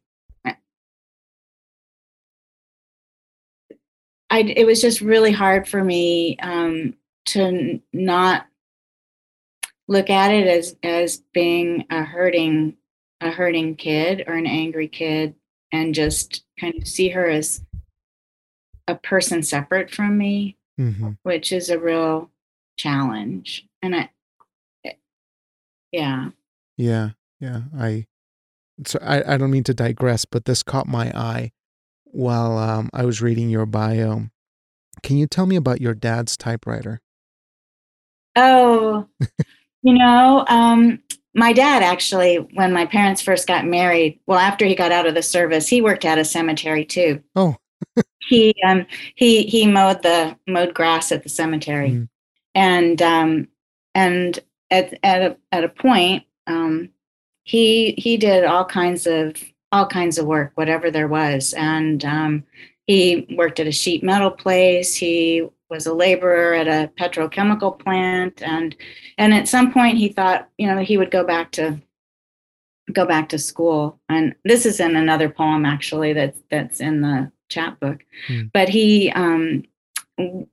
I 4.36 4.40
it 4.40 4.66
was 4.66 4.82
just 4.82 5.00
really 5.00 5.32
hard 5.32 5.66
for 5.66 5.82
me 5.82 6.36
um 6.42 6.94
to 7.26 7.40
n- 7.42 7.82
not 7.94 8.46
look 9.88 10.10
at 10.10 10.30
it 10.30 10.46
as 10.46 10.76
as 10.82 11.22
being 11.32 11.86
a 11.90 12.02
hurting 12.02 12.76
a 13.22 13.30
hurting 13.30 13.76
kid 13.76 14.24
or 14.26 14.34
an 14.34 14.46
angry 14.46 14.88
kid 14.88 15.34
and 15.72 15.94
just 15.94 16.44
kind 16.60 16.74
of 16.80 16.86
see 16.86 17.08
her 17.08 17.26
as 17.28 17.62
a 18.86 18.94
person 18.94 19.42
separate 19.42 19.90
from 19.90 20.18
me 20.18 20.56
Mhm. 20.78 21.16
which 21.22 21.50
is 21.50 21.70
a 21.70 21.78
real 21.78 22.30
challenge 22.76 23.66
and 23.82 23.96
i 23.96 24.10
eh, 24.84 24.92
yeah 25.92 26.28
Yeah, 26.76 27.10
yeah. 27.40 27.62
I 27.74 28.06
so 28.86 28.98
I, 29.00 29.34
I 29.34 29.36
don't 29.38 29.50
mean 29.50 29.64
to 29.64 29.72
digress, 29.72 30.26
but 30.26 30.44
this 30.44 30.62
caught 30.62 30.86
my 30.86 31.10
eye 31.18 31.52
while 32.12 32.58
um, 32.58 32.90
I 32.92 33.04
was 33.04 33.20
reading 33.22 33.50
your 33.50 33.66
bio. 33.66 34.28
Can 35.02 35.16
you 35.16 35.26
tell 35.26 35.46
me 35.46 35.56
about 35.56 35.80
your 35.80 35.94
dad's 35.94 36.36
typewriter? 36.36 37.00
Oh, 38.34 39.06
you 39.82 39.94
know, 39.94 40.44
um, 40.48 41.00
my 41.34 41.52
dad 41.52 41.82
actually, 41.82 42.36
when 42.54 42.72
my 42.72 42.86
parents 42.86 43.22
first 43.22 43.46
got 43.46 43.64
married, 43.66 44.20
well, 44.26 44.38
after 44.38 44.64
he 44.66 44.74
got 44.74 44.92
out 44.92 45.06
of 45.06 45.14
the 45.14 45.22
service, 45.22 45.68
he 45.68 45.80
worked 45.82 46.04
at 46.04 46.18
a 46.18 46.24
cemetery 46.24 46.84
too. 46.84 47.22
Oh. 47.34 47.56
he 48.28 48.54
um 48.66 48.86
he 49.14 49.44
he 49.44 49.66
mowed 49.66 50.02
the 50.02 50.36
mowed 50.46 50.74
grass 50.74 51.12
at 51.12 51.22
the 51.22 51.28
cemetery, 51.28 51.90
Mm. 51.90 52.08
and 52.54 53.02
um 53.02 53.48
and 53.94 54.38
at 54.70 54.98
at 55.02 55.22
a 55.22 55.36
at 55.52 55.64
a 55.64 55.68
point 55.68 56.24
um 56.46 56.88
he 57.44 57.92
he 57.98 58.16
did 58.16 58.44
all 58.44 58.64
kinds 58.64 59.06
of 59.06 59.36
all 59.72 59.86
kinds 59.86 60.18
of 60.18 60.26
work, 60.26 60.52
whatever 60.54 60.90
there 60.90 61.08
was, 61.08 61.52
and 61.54 62.04
um 62.04 62.44
he 62.86 63.26
worked 63.36 63.58
at 63.58 63.66
a 63.66 63.72
sheet 63.72 64.02
metal 64.04 64.30
place. 64.30 64.94
He 64.94 65.46
was 65.68 65.86
a 65.86 65.94
laborer 65.94 66.54
at 66.54 66.68
a 66.68 66.90
petrochemical 66.98 67.78
plant, 67.78 68.42
and 68.42 68.76
and 69.18 69.34
at 69.34 69.48
some 69.48 69.72
point 69.72 69.98
he 69.98 70.08
thought, 70.08 70.48
you 70.58 70.66
know, 70.66 70.78
he 70.78 70.96
would 70.96 71.10
go 71.10 71.24
back 71.24 71.52
to 71.52 71.80
go 72.92 73.04
back 73.04 73.28
to 73.30 73.38
school. 73.38 73.98
And 74.08 74.34
this 74.44 74.66
is 74.66 74.80
in 74.80 74.96
another 74.96 75.28
poem 75.28 75.64
actually 75.64 76.12
that's 76.12 76.40
that's 76.50 76.80
in 76.80 77.00
the 77.00 77.30
chapbook. 77.48 78.04
Hmm. 78.26 78.42
But 78.52 78.68
he, 78.68 79.10
um, 79.10 79.64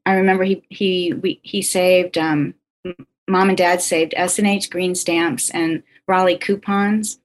I 0.06 0.13
remember 0.13 0.43
he 0.43 0.63
he 0.69 1.13
we, 1.13 1.39
he 1.43 1.62
saved 1.62 2.17
um, 2.17 2.56
mom 3.28 3.49
and 3.49 3.58
dad 3.58 3.82
saved 3.82 4.13
S 4.17 4.39
and 4.39 4.47
H 4.47 4.69
green 4.69 4.95
stamps 4.95 5.49
and 5.52 5.84
Raleigh 6.08 6.38
coupons, 6.38 7.19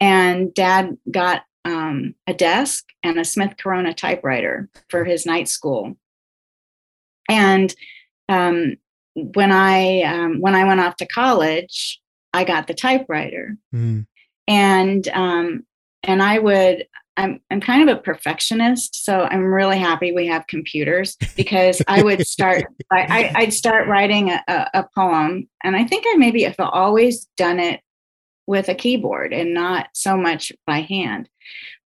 and 0.00 0.52
dad 0.54 0.96
got 1.10 1.42
um, 1.64 2.14
a 2.26 2.34
desk 2.34 2.84
and 3.02 3.18
a 3.18 3.24
Smith 3.24 3.54
Corona 3.58 3.94
typewriter 3.94 4.68
for 4.90 5.04
his 5.04 5.24
night 5.24 5.48
school. 5.48 5.96
And 7.28 7.74
um, 8.28 8.76
when 9.14 9.52
I 9.52 10.02
um, 10.02 10.40
when 10.40 10.54
I 10.54 10.64
went 10.64 10.80
off 10.80 10.96
to 10.96 11.06
college, 11.06 12.00
I 12.32 12.44
got 12.44 12.66
the 12.66 12.74
typewriter, 12.74 13.56
Mm. 13.74 14.06
and 14.48 15.08
um, 15.08 15.64
and 16.02 16.22
I 16.22 16.38
would. 16.38 16.86
I'm 17.16 17.40
I'm 17.48 17.60
kind 17.60 17.88
of 17.88 17.96
a 17.96 18.00
perfectionist, 18.00 19.04
so 19.04 19.20
I'm 19.20 19.44
really 19.44 19.78
happy 19.78 20.10
we 20.10 20.26
have 20.26 20.48
computers 20.48 21.16
because 21.36 21.80
I 21.86 22.02
would 22.02 22.26
start. 22.26 22.64
I, 22.92 23.06
I, 23.08 23.32
I'd 23.36 23.54
start 23.54 23.86
writing 23.86 24.30
a, 24.32 24.42
a, 24.48 24.70
a 24.74 24.88
poem, 24.96 25.48
and 25.62 25.76
I 25.76 25.84
think 25.84 26.04
I 26.08 26.16
maybe 26.16 26.42
have 26.42 26.56
always 26.58 27.26
done 27.36 27.60
it 27.60 27.80
with 28.46 28.68
a 28.68 28.74
keyboard 28.74 29.32
and 29.32 29.54
not 29.54 29.88
so 29.94 30.16
much 30.16 30.52
by 30.66 30.80
hand. 30.80 31.28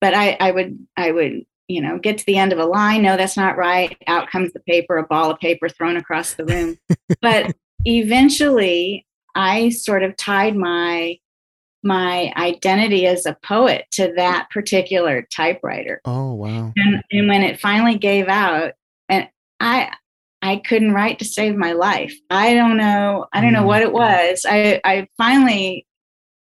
But 0.01 0.15
I, 0.15 0.37
I 0.41 0.51
would 0.51 0.79
I 0.97 1.13
would 1.13 1.45
you 1.69 1.81
know 1.83 1.99
get 1.99 2.19
to 2.19 2.27
the 2.27 2.39
end 2.39 2.53
of 2.53 2.59
a 2.59 2.65
line. 2.67 3.03
No, 3.03 3.17
that's 3.17 3.37
not 3.37 3.57
right. 3.57 3.97
Out 4.07 4.31
comes 4.31 4.53
the 4.53 4.61
paper, 4.61 4.97
a 4.97 5.07
ball 5.07 5.31
of 5.31 5.39
paper 5.41 5.69
thrown 5.69 5.97
across 5.97 6.35
the 6.35 6.45
room. 6.45 6.77
but 7.23 7.55
eventually, 7.85 9.07
I 9.35 9.69
sort 9.71 10.03
of 10.03 10.17
tied 10.17 10.57
my 10.57 11.19
my 11.85 12.33
identity 12.37 13.07
as 13.07 13.25
a 13.25 13.37
poet 13.45 13.85
to 13.93 14.13
that 14.17 14.49
particular 14.51 15.27
typewriter. 15.35 16.01
Oh 16.05 16.33
wow. 16.35 16.73
And, 16.77 17.03
and 17.13 17.29
when 17.29 17.43
it 17.43 17.61
finally 17.61 17.97
gave 17.99 18.27
out, 18.29 18.73
and 19.09 19.29
I 19.61 19.93
I 20.43 20.57
couldn't 20.57 20.93
write 20.95 21.19
to 21.21 21.25
save 21.25 21.57
my 21.57 21.73
life. 21.73 22.15
I 22.31 22.55
don't 22.55 22.77
know. 22.77 23.27
I 23.33 23.41
don't 23.41 23.53
know 23.53 23.63
Mm. 23.63 23.67
what 23.67 23.83
it 23.83 23.93
was. 23.93 24.45
I 24.49 24.81
I 24.85 25.09
finally 25.17 25.87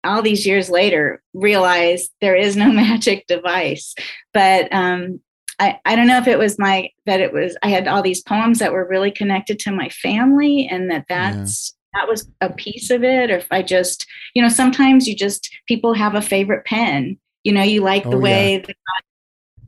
all 0.05 0.23
these 0.23 0.47
years 0.47 0.69
later 0.71 1.23
realized 1.35 2.11
there 2.21 2.37
is 2.37 2.57
no 2.57 2.71
magic 2.73 3.27
device. 3.27 3.95
But 4.33 4.73
um 4.73 5.21
I, 5.59 5.79
I 5.85 5.95
don't 5.97 6.07
know 6.09 6.19
if 6.19 6.27
it 6.27 6.39
was 6.39 6.59
my 6.59 6.89
that 7.07 7.21
it 7.21 7.33
was 7.33 7.57
I 7.63 7.69
had 7.69 7.87
all 7.87 8.03
these 8.03 8.23
poems 8.23 8.59
that 8.59 8.73
were 8.73 8.89
really 8.89 9.11
connected 9.11 9.59
to 9.61 9.71
my 9.73 9.89
family 9.91 10.67
and 10.71 10.91
that 10.91 11.05
Yeah. 11.09 11.33
that's 11.33 11.75
that 11.95 12.09
was 12.09 12.27
a 12.41 12.49
piece 12.51 12.91
of 12.91 13.05
it 13.05 13.31
or 13.31 13.37
if 13.37 13.47
I 13.51 13.63
just 13.63 14.07
you 14.35 14.43
know 14.43 14.49
sometimes 14.49 15.07
you 15.07 15.15
just 15.15 15.51
people 15.69 15.93
have 15.95 16.15
a 16.15 16.23
favorite 16.23 16.65
pen 16.65 17.19
you 17.45 17.53
know 17.53 17.63
you 17.63 17.83
like 17.83 18.05
the 18.05 18.09
Oh, 18.11 18.13
yeah. 18.13 18.23
way 18.23 18.59
the 18.67 18.75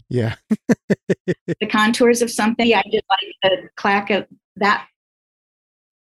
Yeah. 0.08 0.34
the 1.60 1.66
contours 1.70 2.22
of 2.22 2.30
something. 2.30 2.66
I 2.72 2.82
just 2.90 3.04
like 3.10 3.34
the 3.42 3.68
clack 3.76 4.10
of 4.10 4.26
that, 4.56 4.86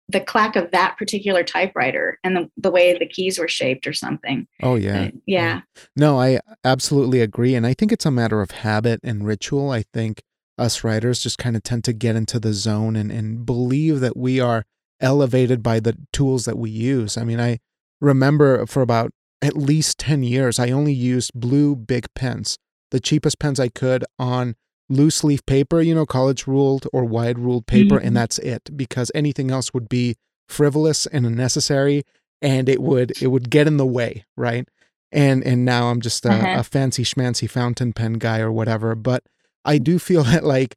the 0.09 0.19
clack 0.19 0.55
of 0.55 0.71
that 0.71 0.97
particular 0.97 1.43
typewriter 1.43 2.19
and 2.23 2.35
the, 2.35 2.49
the 2.57 2.71
way 2.71 2.97
the 2.97 3.05
keys 3.05 3.37
were 3.37 3.47
shaped 3.47 3.85
or 3.85 3.93
something. 3.93 4.47
Oh 4.63 4.75
yeah. 4.75 5.01
Uh, 5.03 5.11
yeah. 5.27 5.61
No, 5.95 6.19
I 6.19 6.39
absolutely 6.63 7.21
agree. 7.21 7.53
And 7.53 7.65
I 7.65 7.75
think 7.75 7.91
it's 7.91 8.07
a 8.07 8.11
matter 8.11 8.41
of 8.41 8.51
habit 8.51 8.99
and 9.03 9.25
ritual. 9.25 9.69
I 9.69 9.83
think 9.93 10.23
us 10.57 10.83
writers 10.83 11.21
just 11.21 11.37
kind 11.37 11.55
of 11.55 11.61
tend 11.61 11.83
to 11.85 11.93
get 11.93 12.15
into 12.15 12.39
the 12.39 12.53
zone 12.53 12.95
and, 12.95 13.11
and 13.11 13.45
believe 13.45 13.99
that 13.99 14.17
we 14.17 14.39
are 14.39 14.65
elevated 14.99 15.61
by 15.61 15.79
the 15.79 15.95
tools 16.11 16.45
that 16.45 16.57
we 16.57 16.71
use. 16.71 17.15
I 17.15 17.23
mean, 17.23 17.39
I 17.39 17.59
remember 18.01 18.65
for 18.65 18.81
about 18.81 19.11
at 19.41 19.55
least 19.55 19.99
10 19.99 20.23
years, 20.23 20.59
I 20.59 20.71
only 20.71 20.91
used 20.91 21.31
blue 21.33 21.75
Bic 21.75 22.13
pens, 22.15 22.57
the 22.89 22.99
cheapest 22.99 23.39
pens 23.39 23.59
I 23.59 23.69
could 23.69 24.03
on 24.17 24.55
loose 24.89 25.23
leaf 25.23 25.45
paper, 25.45 25.81
you 25.81 25.93
know, 25.93 26.05
college 26.05 26.47
ruled 26.47 26.87
or 26.91 27.05
wide 27.05 27.37
ruled 27.39 27.67
paper, 27.67 27.99
Mhm. 27.99 28.05
and 28.05 28.17
that's 28.17 28.39
it 28.39 28.75
because 28.75 29.11
anything 29.13 29.51
else 29.51 29.73
would 29.73 29.87
be 29.87 30.15
frivolous 30.47 31.05
and 31.05 31.25
unnecessary 31.27 32.03
and 32.41 32.67
it 32.67 32.81
would 32.81 33.11
it 33.21 33.27
would 33.27 33.49
get 33.51 33.67
in 33.67 33.77
the 33.77 33.85
way, 33.85 34.25
right? 34.37 34.67
and 35.11 35.43
and 35.43 35.65
now 35.65 35.89
I'm 35.89 36.01
just 36.01 36.23
a, 36.25 36.29
Uh-huh. 36.31 36.59
a 36.59 36.63
fancy 36.63 37.03
schmancy 37.03 37.49
fountain 37.49 37.93
pen 37.93 38.13
guy 38.13 38.39
or 38.41 38.51
whatever. 38.51 38.93
But 38.93 39.23
I 39.65 39.79
do 39.79 39.97
feel 39.97 40.23
that 40.31 40.43
like 40.43 40.75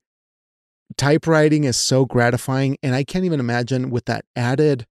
typewriting 0.96 1.64
is 1.64 1.76
so 1.76 2.04
gratifying, 2.06 2.76
and 2.82 2.94
I 2.94 3.04
can't 3.04 3.24
even 3.26 3.40
imagine 3.40 3.90
with 3.90 4.06
that 4.06 4.24
added 4.36 4.86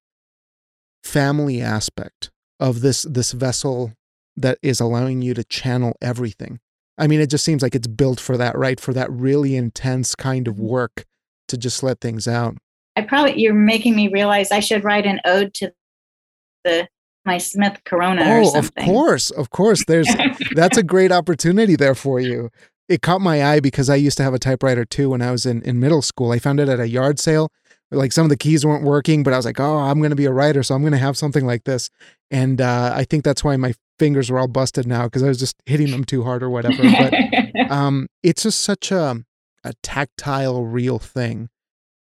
family 1.04 1.62
aspect 1.62 2.30
of 2.60 2.82
this 2.82 3.04
this 3.04 3.32
vessel 3.32 3.94
that 4.38 4.58
is 4.62 4.80
allowing 4.80 5.22
you 5.22 5.34
to 5.34 5.44
channel 5.44 5.96
everything. 6.02 6.60
I 6.98 7.08
mean, 7.08 7.22
it 7.22 7.30
just 7.30 7.44
seems 7.44 7.62
like 7.62 7.76
it's 7.76 7.88
built 7.88 8.20
for 8.20 8.38
that, 8.38 8.58
right? 8.58 8.80
For 8.80 8.94
that 8.94 9.12
really 9.12 9.56
intense 9.56 10.16
kind 10.16 10.48
of 10.48 10.60
work 10.60 11.06
to 11.48 11.58
just 11.58 11.84
let 11.84 12.00
things 12.00 12.28
out. 12.28 12.58
I 12.96 13.02
probably, 13.02 13.40
you're 13.40 13.54
making 13.54 13.96
me 13.96 14.10
realize 14.10 14.52
I 14.52 14.60
should 14.60 14.84
write 14.84 15.06
an 15.06 15.20
ode 15.26 15.54
to 15.56 15.74
the, 16.64 16.88
my 17.26 17.38
Smith 17.38 17.80
Corona 17.86 18.24
or 18.24 18.42
Oh, 18.44 18.58
of 18.58 18.76
course, 18.76 19.30
of 19.32 19.50
course. 19.50 19.86
There's 19.86 20.08
that's 20.56 20.78
a 20.78 20.84
great 20.84 21.12
opportunity 21.12 21.76
there 21.76 21.96
for 21.96 22.20
you. 22.20 22.50
It 22.90 23.02
caught 23.02 23.22
my 23.22 23.44
eye 23.44 23.60
because 23.62 23.90
I 23.90 23.96
used 23.96 24.18
to 24.18 24.24
have 24.24 24.34
a 24.34 24.40
typewriter 24.40 24.84
too 24.84 25.12
when 25.12 25.22
I 25.22 25.32
was 25.32 25.46
in, 25.46 25.62
in 25.62 25.80
middle 25.80 26.02
school. 26.02 26.32
I 26.32 26.40
found 26.40 26.60
it 26.60 26.68
at 26.68 26.80
a 26.80 26.90
yard 26.90 27.20
sale 27.20 27.52
like 27.92 28.12
some 28.12 28.26
of 28.26 28.30
the 28.30 28.38
keys 28.38 28.66
weren't 28.66 28.84
working, 28.84 29.24
but 29.24 29.34
I 29.34 29.38
was 29.38 29.46
like, 29.46 29.60
oh, 29.60 29.78
I'm 29.78 30.00
going 30.00 30.12
to 30.12 30.16
be 30.16 30.26
a 30.26 30.32
writer, 30.32 30.64
so 30.64 30.74
I'm 30.74 30.82
going 30.82 30.94
to 30.94 30.98
have 30.98 31.18
something 31.18 31.46
like 31.46 31.66
this. 31.66 31.90
And 32.30 32.62
uh, 32.62 32.94
I 32.96 33.04
think 33.04 33.24
that's 33.24 33.44
why 33.44 33.58
my 33.58 33.74
fingers 34.02 34.32
were 34.32 34.40
all 34.40 34.48
busted 34.48 34.86
now 34.88 35.04
because 35.06 35.22
I 35.24 35.28
was 35.28 35.40
just 35.46 35.56
hitting 35.68 35.92
them 35.92 36.04
too 36.04 36.24
hard 36.24 36.42
or 36.42 36.50
whatever. 36.50 36.84
But 36.98 37.14
um, 37.70 38.08
it's 38.24 38.44
just 38.44 38.62
such 38.62 38.92
a 38.92 39.24
a 39.64 39.74
tactile, 39.84 40.66
real 40.66 40.98
thing, 40.98 41.38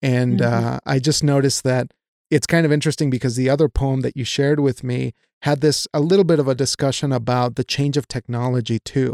and 0.00 0.38
Mhm. 0.40 0.52
uh, 0.52 0.78
I 0.86 1.00
just 1.00 1.24
noticed 1.24 1.64
that 1.64 1.84
it's 2.30 2.46
kind 2.46 2.64
of 2.66 2.70
interesting 2.72 3.10
because 3.10 3.34
the 3.36 3.50
other 3.50 3.68
poem 3.68 4.00
that 4.02 4.16
you 4.16 4.24
shared 4.24 4.60
with 4.60 4.84
me 4.84 5.12
had 5.42 5.60
this 5.60 5.88
a 5.92 6.00
little 6.10 6.24
bit 6.32 6.38
of 6.38 6.46
a 6.46 6.54
discussion 6.54 7.12
about 7.12 7.56
the 7.56 7.64
change 7.64 7.96
of 8.00 8.06
technology 8.06 8.78
too. 8.94 9.10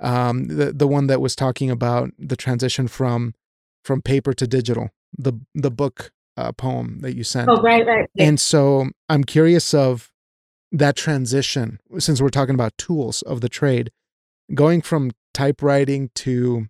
Um, 0.00 0.34
the 0.58 0.72
the 0.82 0.86
one 0.96 1.06
that 1.10 1.20
was 1.20 1.34
talking 1.34 1.70
about 1.70 2.10
the 2.30 2.36
transition 2.36 2.88
from 2.88 3.32
from 3.86 4.02
paper 4.02 4.32
to 4.34 4.46
digital, 4.46 4.86
the 5.26 5.32
the 5.64 5.70
book 5.70 5.96
uh, 6.36 6.52
poem 6.52 6.98
that 7.00 7.14
you 7.16 7.24
sent. 7.24 7.48
oh, 7.50 7.60
right, 7.62 7.84
right. 7.86 8.06
And 8.18 8.38
so 8.38 8.90
I'm 9.08 9.24
curious 9.24 9.72
of 9.74 10.10
that 10.72 10.96
transition 10.96 11.80
since 11.98 12.20
we're 12.20 12.28
talking 12.28 12.54
about 12.54 12.76
tools 12.78 13.22
of 13.22 13.40
the 13.40 13.48
trade, 13.48 13.90
going 14.54 14.82
from 14.82 15.12
typewriting 15.34 16.10
to 16.16 16.66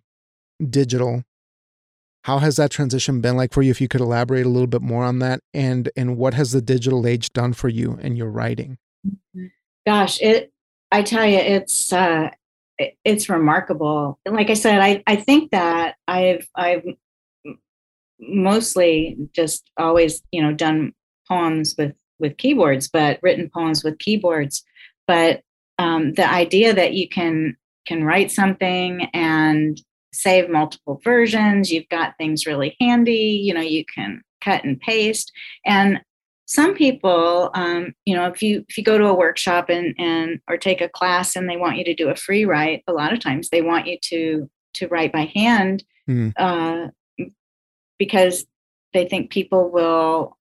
digital. 0.69 1.23
How 2.23 2.39
has 2.39 2.57
that 2.57 2.69
transition 2.69 3.21
been 3.21 3.37
like 3.37 3.53
for 3.53 3.61
you? 3.61 3.71
If 3.71 3.79
you 3.81 3.87
could 3.87 4.01
elaborate 4.01 4.45
a 4.45 4.49
little 4.49 4.67
bit 4.67 4.81
more 4.81 5.03
on 5.03 5.19
that, 5.19 5.39
and 5.53 5.89
and 5.95 6.17
what 6.17 6.33
has 6.33 6.51
the 6.51 6.61
digital 6.61 7.07
age 7.07 7.31
done 7.33 7.53
for 7.53 7.69
you 7.69 7.97
and 8.01 8.17
your 8.17 8.29
writing? 8.29 8.77
Gosh, 9.87 10.21
it. 10.21 10.51
I 10.91 11.01
tell 11.03 11.25
you, 11.25 11.37
it's 11.37 11.93
uh, 11.93 12.29
it- 12.77 12.97
it's 13.05 13.29
remarkable. 13.29 14.19
Like 14.27 14.49
I 14.49 14.53
said, 14.55 14.79
I 14.81 15.01
I 15.07 15.15
think 15.15 15.51
that 15.51 15.95
I've 16.07 16.47
I've 16.55 16.83
mostly 18.19 19.17
just 19.33 19.69
always 19.77 20.21
you 20.31 20.41
know 20.41 20.53
done 20.53 20.93
poems 21.27 21.75
with 21.77 21.93
with 22.19 22.37
keyboards, 22.37 22.87
but 22.87 23.19
written 23.21 23.49
poems 23.53 23.83
with 23.83 23.99
keyboards. 23.99 24.63
But 25.07 25.41
um, 25.77 26.13
the 26.13 26.29
idea 26.29 26.73
that 26.73 26.93
you 26.93 27.07
can 27.07 27.55
can 27.85 28.03
write 28.03 28.31
something 28.31 29.07
and 29.13 29.81
save 30.13 30.49
multiple 30.49 30.99
versions, 31.03 31.71
you've 31.71 31.89
got 31.89 32.17
things 32.17 32.45
really 32.45 32.75
handy. 32.79 33.41
You 33.43 33.53
know, 33.53 33.61
you 33.61 33.85
can 33.85 34.21
cut 34.41 34.63
and 34.63 34.79
paste, 34.79 35.31
and 35.65 36.01
some 36.45 36.73
people 36.73 37.51
um, 37.53 37.93
you 38.05 38.15
know 38.15 38.25
if 38.25 38.41
you 38.41 38.65
if 38.67 38.77
you 38.77 38.83
go 38.83 38.97
to 38.97 39.05
a 39.05 39.13
workshop 39.13 39.69
and 39.69 39.93
and 39.99 40.39
or 40.47 40.57
take 40.57 40.81
a 40.81 40.89
class 40.89 41.35
and 41.35 41.47
they 41.47 41.57
want 41.57 41.77
you 41.77 41.83
to 41.83 41.93
do 41.93 42.09
a 42.09 42.15
free 42.15 42.43
write 42.43 42.83
a 42.87 42.91
lot 42.91 43.13
of 43.13 43.19
times 43.19 43.49
they 43.49 43.61
want 43.61 43.85
you 43.85 43.97
to 44.01 44.49
to 44.73 44.87
write 44.87 45.11
by 45.11 45.31
hand 45.35 45.83
Mm. 46.09 46.33
uh, 46.37 46.87
because 47.99 48.45
they 48.93 49.05
think 49.07 49.29
people 49.29 49.69
will 49.69 50.38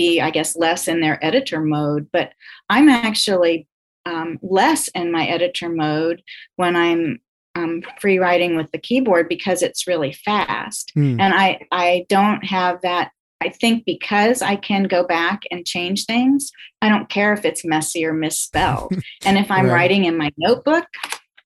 be 0.00 0.20
i 0.20 0.30
guess 0.30 0.56
less 0.56 0.82
in 0.92 1.00
their 1.00 1.18
editor 1.28 1.60
mode 1.60 2.04
but 2.12 2.28
i'm 2.74 2.88
actually 2.88 3.66
um, 4.06 4.38
less 4.42 4.88
in 5.00 5.10
my 5.12 5.24
editor 5.26 5.68
mode 5.68 6.22
when 6.56 6.74
i'm 6.76 7.18
um, 7.54 7.82
free 8.00 8.18
writing 8.18 8.56
with 8.56 8.70
the 8.72 8.78
keyboard 8.88 9.28
because 9.28 9.60
it's 9.62 9.86
really 9.86 10.12
fast 10.12 10.92
Hmm. 10.94 11.16
and 11.22 11.34
i 11.34 11.60
i 11.72 12.06
don't 12.08 12.44
have 12.44 12.80
that 12.82 13.10
i 13.40 13.48
think 13.48 13.84
because 13.84 14.40
i 14.42 14.54
can 14.68 14.84
go 14.84 15.02
back 15.04 15.40
and 15.50 15.66
change 15.74 16.04
things 16.06 16.50
i 16.82 16.88
don't 16.88 17.08
care 17.08 17.32
if 17.32 17.44
it's 17.44 17.64
messy 17.64 18.04
or 18.06 18.12
misspelled 18.14 18.92
and 19.26 19.36
if 19.36 19.50
i'm 19.50 19.66
Right. 19.66 19.72
writing 19.74 20.04
in 20.04 20.16
my 20.16 20.30
notebook 20.38 20.86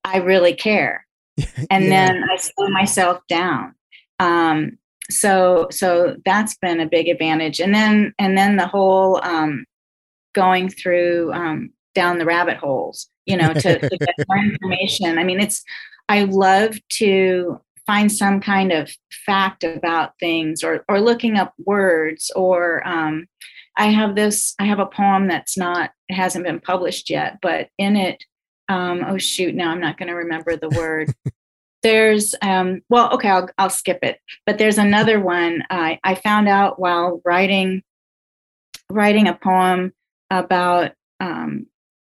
i 0.05 0.19
really 0.19 0.55
care 0.55 1.07
and 1.71 1.85
Yeah. 1.85 1.91
then 2.07 2.23
i 2.31 2.37
slow 2.37 2.69
myself 2.69 3.21
down 3.29 3.75
um 4.21 4.79
so 5.13 5.69
so 5.71 6.17
that's 6.25 6.57
been 6.57 6.81
a 6.81 6.89
big 6.89 7.09
advantage. 7.09 7.61
And 7.61 7.75
then 7.75 8.15
and 8.19 8.37
then 8.37 8.57
the 8.57 8.67
whole 8.67 9.23
um 9.25 9.65
going 10.35 10.69
through 10.69 11.33
um 11.33 11.71
down 11.95 12.19
the 12.19 12.25
rabbit 12.25 12.57
holes 12.57 13.09
you 13.27 13.37
know 13.37 13.53
to, 13.53 13.79
to 13.79 13.99
get 13.99 14.15
more 14.29 14.39
information. 14.39 15.19
I 15.19 15.25
mean 15.25 15.41
it's 15.41 15.63
i 16.09 16.25
love 16.25 16.77
to 16.89 17.61
find 17.87 18.11
some 18.13 18.41
kind 18.41 18.73
of 18.73 18.91
fact 19.27 19.65
about 19.65 20.13
things 20.21 20.63
or 20.63 20.85
or 20.89 21.01
looking 21.01 21.37
up 21.37 21.55
words 21.65 22.31
or 22.37 22.87
um 22.87 23.27
i 23.77 23.87
have 23.87 24.15
this 24.15 24.55
i 24.61 24.65
have 24.65 24.79
a 24.79 24.87
poem 24.87 25.27
that's 25.27 25.57
not 25.57 25.91
it 26.09 26.15
hasn't 26.15 26.45
been 26.45 26.61
published 26.61 27.11
yet 27.11 27.39
but 27.43 27.69
in 27.79 27.97
it 27.97 28.23
um 28.69 29.05
oh 29.07 29.19
shoot 29.19 29.55
now 29.55 29.71
i'm 29.71 29.81
not 29.81 29.99
going 29.99 30.09
to 30.09 30.15
remember 30.15 30.57
the 30.57 30.71
word 30.71 31.13
there's 31.83 32.35
um 32.43 32.81
well 32.89 33.13
okay 33.13 33.29
i'll 33.29 33.49
i'll 33.59 33.71
skip 33.71 33.99
it 34.03 34.19
but 34.47 34.59
there's 34.59 34.79
another 34.79 35.21
one 35.21 35.63
i 35.71 35.99
i 36.05 36.15
found 36.15 36.49
out 36.49 36.79
while 36.79 37.21
writing 37.25 37.83
writing 38.91 39.29
a 39.29 39.35
poem 39.35 39.93
about 40.31 40.93
um 41.21 41.67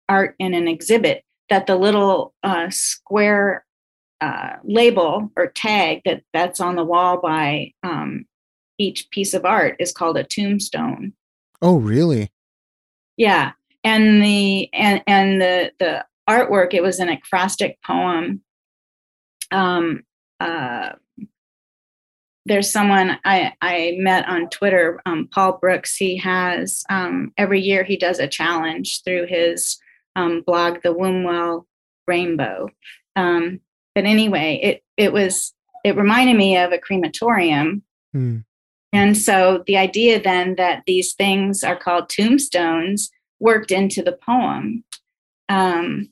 art 0.08 0.36
in 0.40 0.54
an 0.54 0.68
exhibit 0.68 1.24
that 1.50 1.68
the 1.68 1.76
little 1.76 2.34
uh, 2.44 2.70
square 2.70 3.66
uh, 4.22 4.56
label 4.64 5.32
or 5.36 5.48
tag 5.48 6.02
that 6.06 6.24
that's 6.34 6.60
on 6.60 6.76
the 6.76 6.84
wall 6.84 7.20
by 7.22 7.72
um, 7.84 8.26
each 8.78 9.10
piece 9.10 9.34
of 9.34 9.46
art 9.46 9.76
is 9.80 9.92
called 9.92 10.18
a 10.18 10.24
tombstone 10.24 11.14
oh, 11.62 11.78
really? 11.78 12.32
yeah 13.18 13.52
and 13.84 14.22
the 14.22 14.70
and 14.74 15.02
and 15.08 15.42
the 15.42 15.72
the 15.80 16.06
artwork 16.30 16.74
it 16.74 16.82
was 16.82 17.00
an 17.00 17.10
acrostic 17.10 17.78
poem 17.84 18.42
um 19.52 20.04
uh 20.40 20.92
there's 22.46 22.70
someone 22.72 23.18
I, 23.26 23.54
I 23.62 23.96
met 23.98 24.28
on 24.28 24.50
Twitter, 24.50 25.02
um, 25.08 25.28
Paul 25.34 25.58
Brookes. 25.60 25.96
He 25.96 26.16
has 26.18 26.84
um, 26.92 27.34
every 27.38 27.60
year 27.60 27.84
he 27.84 27.98
does 27.98 28.20
a 28.20 28.28
challenge 28.28 29.02
through 29.04 29.26
his 29.26 29.80
um, 30.16 30.44
blog, 30.46 30.84
The 30.84 30.94
Wombwell 30.94 31.66
Rainbow. 32.08 32.70
Um, 33.16 33.62
but 33.96 34.06
anyway, 34.06 34.60
it 34.62 34.84
it 34.96 35.12
was 35.12 35.54
it 35.84 35.96
reminded 35.96 36.36
me 36.38 36.58
of 36.58 36.72
a 36.72 36.78
crematorium 36.78 37.82
Hmm. 38.14 38.38
and 38.94 39.18
so 39.18 39.64
the 39.68 39.76
idea 39.78 40.22
then 40.22 40.56
that 40.56 40.84
these 40.88 41.14
things 41.16 41.64
are 41.64 41.76
called 41.76 42.08
tombstones 42.08 43.10
worked 43.40 43.72
into 43.72 44.02
the 44.02 44.14
poem. 44.14 44.86
Um, 45.50 46.10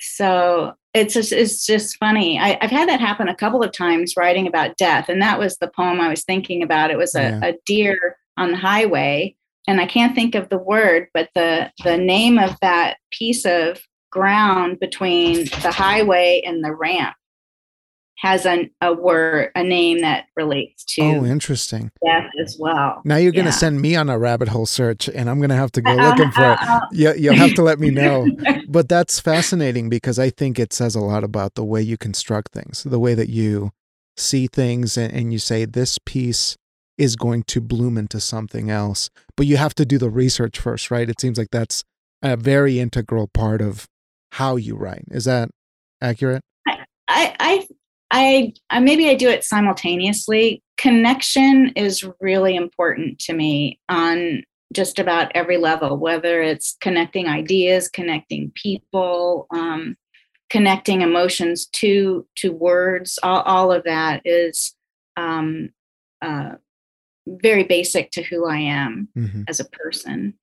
so 0.00 0.74
it's 0.94 1.14
just, 1.14 1.32
it's 1.32 1.66
just 1.66 1.96
funny. 1.98 2.38
I, 2.38 2.56
I've 2.60 2.70
had 2.70 2.88
that 2.88 3.00
happen 3.00 3.28
a 3.28 3.34
couple 3.34 3.62
of 3.62 3.72
times 3.72 4.14
writing 4.16 4.46
about 4.46 4.76
death, 4.76 5.08
and 5.08 5.20
that 5.20 5.38
was 5.38 5.56
the 5.58 5.68
poem 5.68 6.00
I 6.00 6.08
was 6.08 6.24
thinking 6.24 6.62
about. 6.62 6.90
It 6.90 6.98
was 6.98 7.14
a, 7.14 7.22
Yeah. 7.22 7.40
a 7.42 7.54
deer 7.66 8.16
on 8.36 8.52
the 8.52 8.56
highway, 8.56 9.34
and 9.66 9.80
I 9.80 9.86
can't 9.86 10.14
think 10.14 10.34
of 10.34 10.48
the 10.48 10.58
word, 10.58 11.08
but 11.12 11.28
the 11.34 11.70
the 11.84 11.96
name 11.98 12.38
of 12.38 12.56
that 12.60 12.98
piece 13.10 13.44
of 13.44 13.80
ground 14.10 14.78
between 14.80 15.44
the 15.62 15.72
highway 15.72 16.40
and 16.46 16.62
the 16.64 16.72
ramp 16.72 17.16
has 18.16 18.46
an, 18.46 18.70
a 18.80 18.92
word, 18.92 19.50
a 19.54 19.62
name 19.62 20.00
that 20.00 20.26
relates 20.36 20.84
to 20.84 21.02
Oh, 21.02 21.24
interesting. 21.24 21.90
death 22.04 22.30
as 22.42 22.56
well. 22.58 23.02
Now 23.04 23.16
you're 23.16 23.32
going 23.32 23.44
to 23.44 23.52
send 23.52 23.80
me 23.80 23.96
on 23.96 24.08
a 24.08 24.18
rabbit 24.18 24.48
hole 24.48 24.66
search, 24.66 25.08
and 25.08 25.28
I'm 25.28 25.38
going 25.38 25.50
to 25.50 25.56
have 25.56 25.72
to 25.72 25.82
go 25.82 25.90
Uh, 25.98 26.08
looking 26.10 26.30
for 26.30 26.42
it. 26.52 26.58
uh, 26.62 26.76
uh, 26.76 26.80
Yeah, 26.92 27.12
you'll 27.14 27.34
have 27.34 27.54
to 27.54 27.62
let 27.62 27.78
me 27.78 27.90
know. 27.90 28.28
But 28.68 28.88
that's 28.88 29.20
fascinating 29.20 29.88
because 29.90 30.18
I 30.18 30.30
think 30.30 30.58
it 30.58 30.72
says 30.72 30.94
a 30.94 31.00
lot 31.00 31.22
about 31.22 31.54
the 31.54 31.64
way 31.64 31.82
you 31.82 31.98
construct 31.98 32.52
things, 32.52 32.82
the 32.84 32.98
way 32.98 33.12
that 33.14 33.28
you 33.28 33.72
see 34.16 34.46
things, 34.46 34.96
and, 34.96 35.12
and 35.12 35.32
you 35.32 35.38
say 35.38 35.64
this 35.66 35.98
piece 36.06 36.56
is 36.96 37.14
going 37.16 37.42
to 37.44 37.60
bloom 37.60 37.98
into 37.98 38.20
something 38.20 38.70
else. 38.70 39.10
But 39.36 39.46
you 39.46 39.58
have 39.58 39.74
to 39.74 39.84
do 39.84 39.98
the 39.98 40.08
research 40.08 40.58
first, 40.58 40.90
right? 40.90 41.10
It 41.10 41.20
seems 41.20 41.36
like 41.36 41.50
that's 41.52 41.84
a 42.22 42.36
very 42.36 42.78
integral 42.78 43.26
part 43.28 43.60
of 43.60 43.86
how 44.32 44.56
you 44.56 44.76
write. 44.76 45.04
Is 45.10 45.24
that 45.26 45.50
accurate? 46.00 46.40
I, 46.66 47.36
I, 47.38 47.66
I, 48.10 48.52
I, 48.70 48.80
maybe 48.80 49.08
I 49.08 49.14
do 49.14 49.28
it 49.28 49.44
simultaneously. 49.44 50.62
Connection 50.76 51.72
is 51.76 52.04
really 52.20 52.54
important 52.56 53.18
to 53.20 53.32
me 53.32 53.80
on 53.88 54.42
just 54.72 54.98
about 54.98 55.32
every 55.34 55.56
level, 55.56 55.96
whether 55.96 56.42
it's 56.42 56.76
connecting 56.80 57.28
ideas, 57.28 57.88
connecting 57.88 58.52
people, 58.54 59.46
um, 59.50 59.96
connecting 60.50 61.02
emotions 61.02 61.66
to 61.66 62.26
to 62.36 62.52
words. 62.52 63.18
All, 63.22 63.40
all 63.42 63.72
of 63.72 63.84
that 63.84 64.22
is 64.24 64.74
um, 65.16 65.70
uh, 66.22 66.52
very 67.26 67.64
basic 67.64 68.10
to 68.12 68.22
who 68.22 68.46
I 68.46 68.58
am 68.58 69.08
Mm-hmm. 69.16 69.42
as 69.48 69.60
a 69.60 69.64
person. 69.64 70.34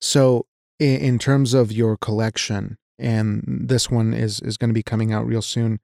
So, 0.00 0.46
in, 0.78 0.96
in 1.00 1.18
terms 1.18 1.54
of 1.54 1.72
your 1.72 1.96
collection, 1.96 2.76
and 2.98 3.42
this 3.46 3.90
one 3.90 4.14
is 4.14 4.40
is 4.40 4.56
going 4.56 4.70
to 4.70 4.74
be 4.74 4.82
coming 4.82 5.12
out 5.12 5.26
real 5.26 5.42
soon. 5.42 5.80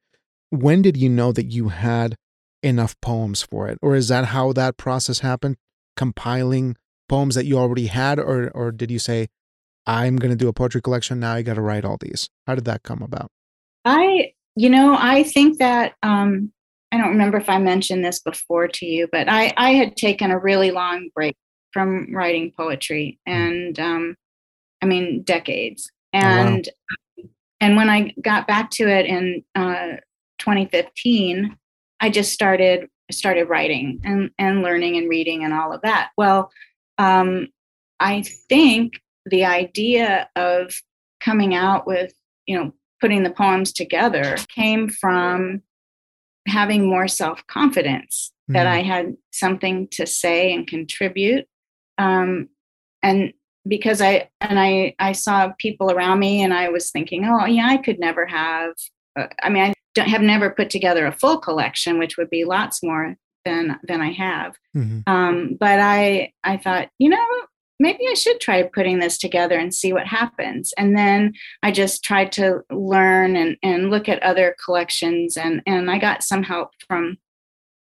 When 0.51 0.83
did 0.83 0.97
you 0.97 1.09
know 1.09 1.33
that 1.33 1.47
you 1.47 1.69
had 1.69 2.17
enough 2.63 2.95
poems 3.01 3.43
for 3.43 3.69
it, 3.69 3.79
or 3.81 3.95
is 3.95 4.09
that 4.09 4.27
how 4.27 4.53
that 4.53 4.77
process 4.77 5.21
happened? 5.21 5.57
Compiling 5.97 6.77
poems 7.09 7.35
that 7.35 7.47
you 7.47 7.59
already 7.59 7.87
had, 7.87 8.19
or 8.19 8.51
or 8.51 8.73
did 8.73 8.91
you 8.91 8.99
say, 8.99 9.29
"I'm 9.87 10.17
going 10.17 10.31
to 10.31 10.37
do 10.37 10.49
a 10.49 10.53
poetry 10.53 10.83
collection 10.83 11.21
now. 11.21 11.35
I 11.35 11.43
got 11.43 11.55
to 11.55 11.63
write 11.63 11.85
all 11.85 11.97
these." 11.99 12.29
How 12.47 12.55
did 12.55 12.65
that 12.67 12.83
come 12.83 13.03
about? 13.03 13.31
I, 13.85 14.33
you 14.57 14.69
know, 14.69 14.97
I 14.99 15.23
think 15.23 15.59
that 15.59 15.95
um, 16.03 16.53
I 16.93 16.99
don't 16.99 17.11
remember 17.11 17.39
if 17.39 17.49
I 17.49 17.59
mentioned 17.59 18.05
this 18.05 18.19
before 18.19 18.69
to 18.69 18.87
you, 18.87 19.09
but 19.11 19.29
I, 19.29 19.53
I 19.57 19.71
had 19.73 19.97
taken 19.97 20.31
a 20.31 20.39
really 20.39 20.71
long 20.71 21.09
break 21.15 21.37
from 21.73 22.15
writing 22.15 22.53
poetry 22.57 23.19
hmm. 23.27 23.33
and 23.33 23.81
um, 23.81 24.17
I 24.83 24.87
mean 24.87 25.23
decades. 25.23 25.91
And 26.13 26.69
oh, 26.69 27.23
wow. 27.23 27.29
and 27.61 27.77
when 27.77 27.89
I 27.89 28.13
got 28.21 28.49
back 28.49 28.71
to 28.73 28.89
it 28.89 29.07
in 29.07 29.45
uh, 29.55 29.99
2015, 30.41 31.57
I 32.01 32.11
just 32.11 32.33
started 32.33 32.89
started 33.13 33.49
writing 33.49 34.01
and, 34.05 34.31
and 34.39 34.63
learning 34.63 34.97
and 34.97 35.09
reading 35.09 35.45
and 35.45 35.53
all 35.53 35.73
of 35.73 35.83
that. 35.83 36.11
Well, 36.17 36.51
um, 36.99 37.49
I 37.99 38.23
think 38.49 39.01
the 39.27 39.45
idea 39.45 40.29
of 40.37 40.73
coming 41.21 41.55
out 41.55 41.87
with, 41.87 42.13
you 42.47 42.57
know, 42.57 42.73
putting 43.01 43.23
the 43.23 43.31
poems 43.31 43.73
together 43.73 44.37
came 44.55 44.89
from 44.89 45.63
having 46.47 46.89
more 46.89 47.09
self 47.09 47.47
confidence 47.47 48.33
mm. 48.51 48.55
that 48.55 48.67
I 48.67 48.83
had 48.83 49.17
something 49.33 49.89
to 49.93 50.07
say 50.07 50.53
and 50.53 50.67
contribute. 50.67 51.47
Um, 51.99 52.49
and 53.03 53.33
because 53.69 54.01
I 54.01 54.29
and 54.41 54.59
I 54.59 54.95
I 54.99 55.13
saw 55.13 55.53
people 55.59 55.91
around 55.91 56.19
me 56.19 56.43
and 56.43 56.53
I 56.55 56.69
was 56.71 56.91
thinking, 56.91 57.25
oh 57.27 57.47
yeah, 57.47 57.67
I 57.67 57.77
could 57.77 57.99
never 57.99 58.27
have. 58.27 58.73
Uh, 59.19 59.27
I 59.43 59.51
mean, 59.51 59.63
I 59.63 59.75
have 59.97 60.23
never 60.23 60.51
put 60.51 60.71
together 60.71 61.07
a 61.07 61.13
full 61.13 61.39
collection, 61.39 61.99
which 61.99 62.17
would 62.17 62.31
be 62.31 62.45
lots 62.45 62.83
more 62.83 63.17
than 63.45 63.79
than 63.85 64.01
I 64.01 64.13
have. 64.13 64.57
Mm-hmm. 64.77 65.13
Um, 65.13 65.57
but 65.59 65.81
I 65.81 66.33
I 66.45 66.57
thought, 66.57 66.91
you 66.99 67.09
know, 67.09 67.27
maybe 67.81 68.07
I 68.09 68.15
should 68.15 68.41
try 68.41 68.63
putting 68.63 69.01
this 69.01 69.19
together 69.19 69.59
and 69.59 69.75
see 69.75 69.93
what 69.93 70.07
happens. 70.07 70.73
And 70.77 70.97
then 70.97 71.33
I 71.63 71.73
just 71.73 72.05
tried 72.05 72.31
to 72.33 72.61
learn 72.71 73.35
and, 73.37 73.57
and 73.63 73.91
look 73.91 74.09
at 74.09 74.23
other 74.23 74.55
collections 74.63 75.37
and, 75.37 75.63
and 75.67 75.91
I 75.91 75.99
got 75.99 76.23
some 76.23 76.43
help 76.43 76.71
from 76.87 77.17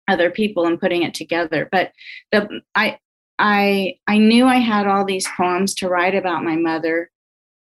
other 0.08 0.32
people 0.32 0.66
in 0.66 0.78
putting 0.78 1.04
it 1.04 1.14
together. 1.14 1.68
But 1.70 1.92
the 2.32 2.62
I 2.74 2.98
I 3.38 3.96
I 4.08 4.18
knew 4.18 4.46
I 4.46 4.58
had 4.58 4.88
all 4.88 5.06
these 5.06 5.28
poems 5.38 5.76
to 5.76 5.90
write 5.90 6.16
about 6.16 6.44
my 6.44 6.56
mother. 6.56 7.12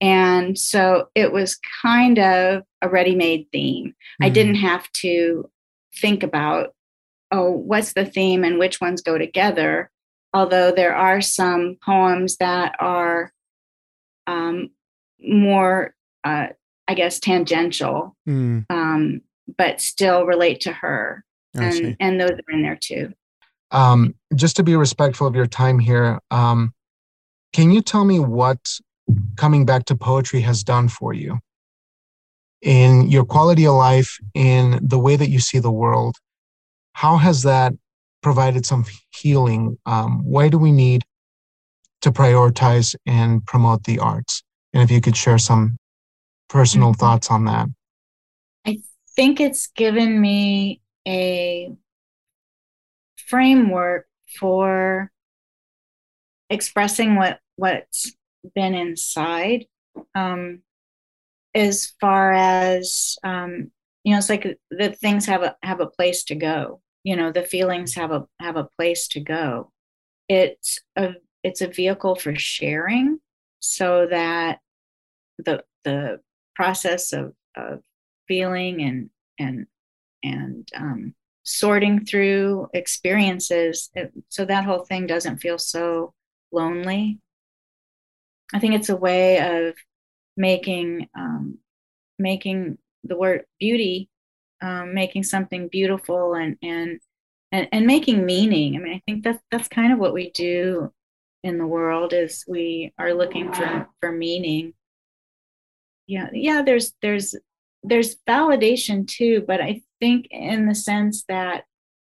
And 0.02 0.58
so 0.58 1.10
it 1.16 1.32
was 1.32 1.60
kind 1.82 2.20
of 2.20 2.64
a 2.82 2.90
ready-made 2.90 3.48
theme. 3.52 3.88
Mm-hmm. 3.88 4.26
I 4.26 4.30
didn't 4.30 4.56
have 4.56 4.90
to 4.94 5.50
think 5.96 6.24
about, 6.24 6.74
oh, 7.32 7.52
what's 7.52 7.94
the 7.94 8.06
theme 8.06 8.44
and 8.44 8.60
which 8.60 8.80
ones 8.80 9.02
go 9.02 9.18
together 9.18 9.92
although 10.34 10.72
there 10.72 10.96
are 10.96 11.22
some 11.22 11.78
poems 11.84 12.38
that 12.38 12.76
are 12.80 13.32
um, 14.28 14.70
more, 15.20 15.96
uh, 16.24 16.48
I 16.88 16.94
guess, 16.94 17.20
tangential, 17.20 18.16
mm. 18.28 18.66
um, 18.70 19.22
but 19.58 19.82
still 19.82 20.26
relate 20.26 20.62
to 20.62 20.72
her. 20.72 21.24
and, 21.56 21.98
and 22.00 22.22
those 22.22 22.32
are 22.32 22.54
in 22.54 22.62
there 22.62 22.78
too. 22.80 23.12
Um, 23.72 24.16
just 24.36 24.56
to 24.58 24.64
be 24.64 24.76
respectful 24.76 25.28
of 25.28 25.36
your 25.36 25.48
time 25.48 25.80
here, 25.80 26.20
um, 26.32 26.74
can 27.54 27.72
you 27.72 27.82
tell 27.82 28.06
me 28.06 28.20
what 28.20 28.60
coming 29.36 29.66
back 29.66 29.86
to 29.86 29.96
poetry 29.96 30.42
has 30.42 30.64
done 30.64 30.88
for 30.90 31.14
you 31.14 31.40
in 32.62 33.10
your 33.10 33.26
quality 33.26 33.66
of 33.66 33.76
life, 33.76 34.18
in 34.34 34.80
the 34.82 35.00
way 35.00 35.16
that 35.16 35.30
you 35.30 35.40
see 35.40 35.60
the 35.60 35.72
world? 35.72 36.16
How 36.94 37.18
has 37.18 37.44
that 37.44 37.74
provided 38.22 38.66
some 38.66 38.86
healing. 39.16 39.78
Um, 39.86 40.24
why 40.24 40.50
do 40.50 40.58
we 40.58 40.72
need 40.72 41.04
to 42.02 42.12
prioritize 42.12 42.96
and 43.06 43.46
promote 43.46 43.84
the 43.84 44.00
arts? 44.00 44.44
And 44.74 44.84
if 44.84 44.92
you 44.92 45.02
could 45.02 45.18
share 45.18 45.38
some 45.38 45.78
personal 46.50 46.92
mm-hmm. 46.92 47.00
thoughts 47.00 47.32
on 47.32 47.46
that. 47.46 47.68
I 48.66 48.80
think 49.16 49.40
it's 49.40 49.68
given 49.68 50.20
me 50.20 50.82
a 51.08 51.72
framework 53.28 54.08
for 54.40 55.12
expressing 56.50 57.16
what 57.16 57.40
what's 57.56 58.14
been 58.56 58.74
inside 58.74 59.66
um, 60.16 60.62
as 61.56 61.94
far 62.00 62.34
as 62.34 63.18
um, 63.24 63.72
you 64.04 64.12
know 64.12 64.18
it's 64.18 64.30
like 64.30 64.58
the 64.72 64.92
things 64.92 65.26
have 65.26 65.44
a 65.44 65.56
have 65.64 65.80
a 65.80 65.88
place 65.88 66.24
to 66.26 66.36
go 66.36 66.82
you 67.04 67.16
know 67.16 67.32
the 67.32 67.44
feelings 67.44 67.96
have 67.96 68.12
a 68.12 68.26
have 68.40 68.56
a 68.56 68.70
place 68.78 69.08
to 69.10 69.20
go. 69.20 69.72
It's 70.28 70.80
a 70.96 71.14
it's 71.44 71.62
a 71.62 71.68
vehicle 71.68 72.16
for 72.16 72.36
sharing 72.36 73.20
so 73.60 74.08
that 74.08 74.60
the 75.38 75.64
the 75.84 76.20
process 76.56 77.14
of 77.14 77.34
of 77.56 77.80
feeling 78.28 78.82
and 78.82 79.10
and 79.40 79.66
and 80.24 80.68
um, 80.76 81.16
sorting 81.44 82.06
through 82.06 82.68
experiences 82.74 83.90
it, 83.96 84.12
so 84.28 84.46
that 84.46 84.66
whole 84.66 84.86
thing 84.86 85.08
doesn't 85.08 85.38
feel 85.38 85.58
so 85.58 86.14
lonely 86.52 87.20
i 88.54 88.60
think 88.60 88.74
it's 88.74 88.90
a 88.90 88.96
way 88.96 89.40
of 89.40 89.76
making 90.38 91.08
um, 91.18 91.58
making 92.18 92.78
the 93.04 93.18
word 93.18 93.46
beauty 93.60 94.10
um, 94.62 94.94
making 94.94 95.24
something 95.24 95.68
beautiful 95.68 96.34
and 96.34 96.58
and 96.62 97.00
and 97.52 97.68
and 97.72 97.86
making 97.86 98.26
meaning. 98.26 98.76
I 98.76 98.80
mean, 98.80 98.94
I 98.94 99.02
think 99.06 99.24
that's 99.24 99.42
that's 99.52 99.68
kind 99.68 99.94
of 99.94 100.00
what 100.00 100.14
we 100.14 100.32
do 100.32 100.92
in 101.44 101.58
the 101.58 101.68
world 101.68 102.14
is 102.14 102.44
we 102.48 102.94
are 102.98 103.14
looking 103.14 103.52
for 103.54 103.88
for 104.00 104.12
meaning. 104.12 104.74
Yeah, 106.08 106.30
yeah. 106.34 106.62
There's 106.62 106.94
there's 107.02 107.36
there's 107.84 108.18
validation 108.28 109.08
too, 109.08 109.44
but 109.48 109.62
I 109.62 109.82
think 110.00 110.28
in 110.32 110.68
the 110.68 110.76
sense 110.76 111.24
that 111.30 111.66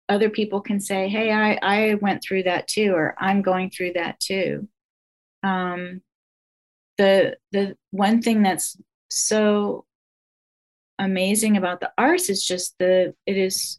other 0.08 0.30
people 0.30 0.60
can 0.60 0.80
say, 0.80 1.08
"Hey, 1.08 1.32
I 1.32 1.58
I 1.62 1.94
went 1.94 2.22
through 2.22 2.44
that 2.44 2.68
too," 2.68 2.92
or 2.94 3.14
"I'm 3.18 3.42
going 3.42 3.70
through 3.70 3.94
that 3.94 4.18
too." 4.20 4.68
Um, 5.42 6.02
the 7.00 7.36
the 7.52 7.76
one 7.90 8.20
thing 8.20 8.42
that's 8.42 8.76
so 9.08 9.86
amazing 10.98 11.56
about 11.56 11.80
the 11.80 11.90
arts 11.96 12.28
is 12.28 12.44
just 12.44 12.74
the 12.78 13.14
it 13.26 13.38
is 13.38 13.78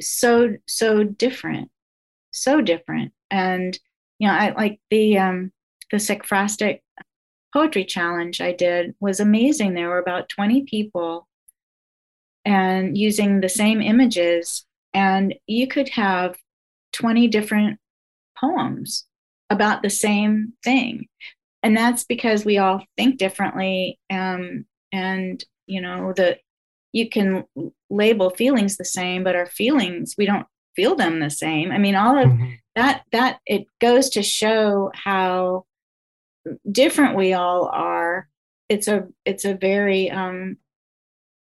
so 0.00 0.56
so 0.66 1.02
different 1.02 1.70
so 2.36 2.60
different. 2.60 3.12
And 3.30 3.78
you 4.18 4.28
know 4.28 4.34
i 4.34 4.50
like 4.52 4.80
the 4.90 5.18
um 5.18 5.52
the 5.90 5.96
Ekphrastic 5.96 6.80
poetry 7.52 7.84
challenge 7.84 8.40
i 8.40 8.52
did 8.52 8.94
was 9.00 9.20
amazing. 9.20 9.74
There 9.74 9.88
were 9.88 9.98
about 9.98 10.28
20 10.28 10.62
people 10.64 11.26
and 12.44 12.96
using 12.96 13.40
the 13.40 13.48
same 13.48 13.80
images 13.82 14.64
and 14.94 15.34
you 15.46 15.66
could 15.66 15.88
have 15.90 16.36
20 16.92 17.28
different 17.28 17.78
poems 18.38 19.06
about 19.50 19.82
the 19.82 19.90
same 19.90 20.52
thing 20.62 21.08
and 21.62 21.76
that's 21.76 22.04
because 22.04 22.44
we 22.44 22.58
all 22.58 22.84
think 22.96 23.18
differently 23.18 23.98
um, 24.10 24.64
and 24.92 25.44
you 25.66 25.80
know 25.80 26.12
that 26.16 26.38
you 26.92 27.08
can 27.08 27.44
label 27.90 28.30
feelings 28.30 28.76
the 28.76 28.84
same 28.84 29.24
but 29.24 29.36
our 29.36 29.46
feelings 29.46 30.14
we 30.16 30.26
don't 30.26 30.46
feel 30.74 30.94
them 30.94 31.20
the 31.20 31.30
same 31.30 31.72
i 31.72 31.78
mean 31.78 31.94
all 31.94 32.18
of 32.18 32.28
mm-hmm. 32.28 32.52
that 32.74 33.02
that 33.12 33.38
it 33.46 33.66
goes 33.80 34.10
to 34.10 34.22
show 34.22 34.90
how 34.94 35.64
different 36.70 37.16
we 37.16 37.32
all 37.32 37.66
are 37.66 38.28
it's 38.68 38.88
a 38.88 39.06
it's 39.24 39.44
a 39.44 39.54
very 39.54 40.10
um 40.10 40.56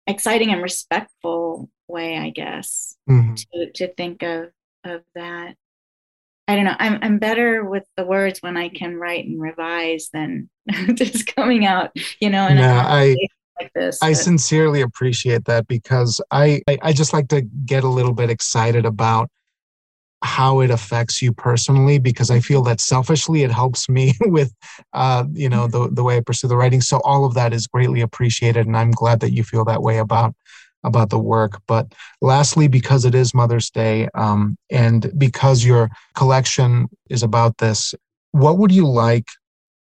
exciting 0.08 0.52
and 0.52 0.62
respectful 0.62 1.70
way 1.88 2.18
i 2.18 2.30
guess 2.30 2.96
mm-hmm. 3.10 3.34
to 3.36 3.72
to 3.72 3.94
think 3.94 4.22
of 4.24 4.50
of 4.84 5.02
that 5.16 5.56
i 6.54 6.56
don't 6.56 6.66
know 6.66 6.76
i'm 6.80 7.00
i'm 7.02 7.20
better 7.20 7.66
with 7.66 7.84
the 7.98 8.06
words 8.06 8.40
when 8.42 8.56
i 8.56 8.70
can 8.70 8.96
write 8.96 9.26
and 9.26 9.42
revise 9.42 10.10
than 10.14 10.50
just 10.94 11.28
coming 11.36 11.66
out 11.66 11.92
you 12.20 12.30
know 12.30 12.48
and 12.48 12.60
yeah, 12.60 12.86
i 12.88 13.16
like 13.60 13.72
this. 13.74 14.02
I 14.02 14.14
sincerely 14.14 14.82
appreciate 14.82 15.46
that 15.46 15.68
because 15.68 16.20
I, 16.32 16.62
I, 16.68 16.78
I 16.82 16.94
just 16.94 17.14
like 17.14 17.28
to 17.30 17.42
get 17.42 17.84
a 17.84 17.88
little 17.88 18.14
bit 18.14 18.30
excited 18.30 18.86
about 18.86 19.30
how 20.24 20.62
it 20.62 20.72
affects 20.72 21.22
you 21.22 21.34
personally 21.34 22.00
because 22.00 22.32
I 22.32 22.40
feel 22.40 22.64
that 22.64 22.80
selfishly 22.80 23.44
it 23.44 23.52
helps 23.52 23.90
me 23.90 24.14
with 24.22 24.54
uh, 24.94 25.26
you 25.34 25.50
know 25.50 25.68
the 25.68 25.90
the 25.92 26.04
way 26.04 26.18
I 26.18 26.22
pursue 26.22 26.48
the 26.48 26.56
writing. 26.56 26.82
So 26.82 27.02
all 27.04 27.26
of 27.26 27.34
that 27.34 27.54
is 27.54 27.68
greatly 27.68 28.02
appreciated, 28.02 28.66
and 28.66 28.78
I'm 28.78 28.92
glad 28.92 29.20
that 29.20 29.34
you 29.34 29.44
feel 29.44 29.66
that 29.66 29.84
way 29.84 29.98
about 29.98 30.34
about 30.84 31.10
the 31.10 31.20
work. 31.20 31.62
But 31.68 31.94
lastly, 32.22 32.68
because 32.68 33.06
it 33.06 33.16
is 33.16 33.34
Mother's 33.34 33.70
Day, 33.70 34.08
um, 34.16 34.58
and 34.70 35.12
because 35.18 35.64
your 35.64 35.90
collection 36.16 36.88
is 37.10 37.24
about 37.24 37.58
this, 37.58 37.94
what 38.32 38.58
would 38.58 38.72
you 38.72 38.88
like 38.88 39.28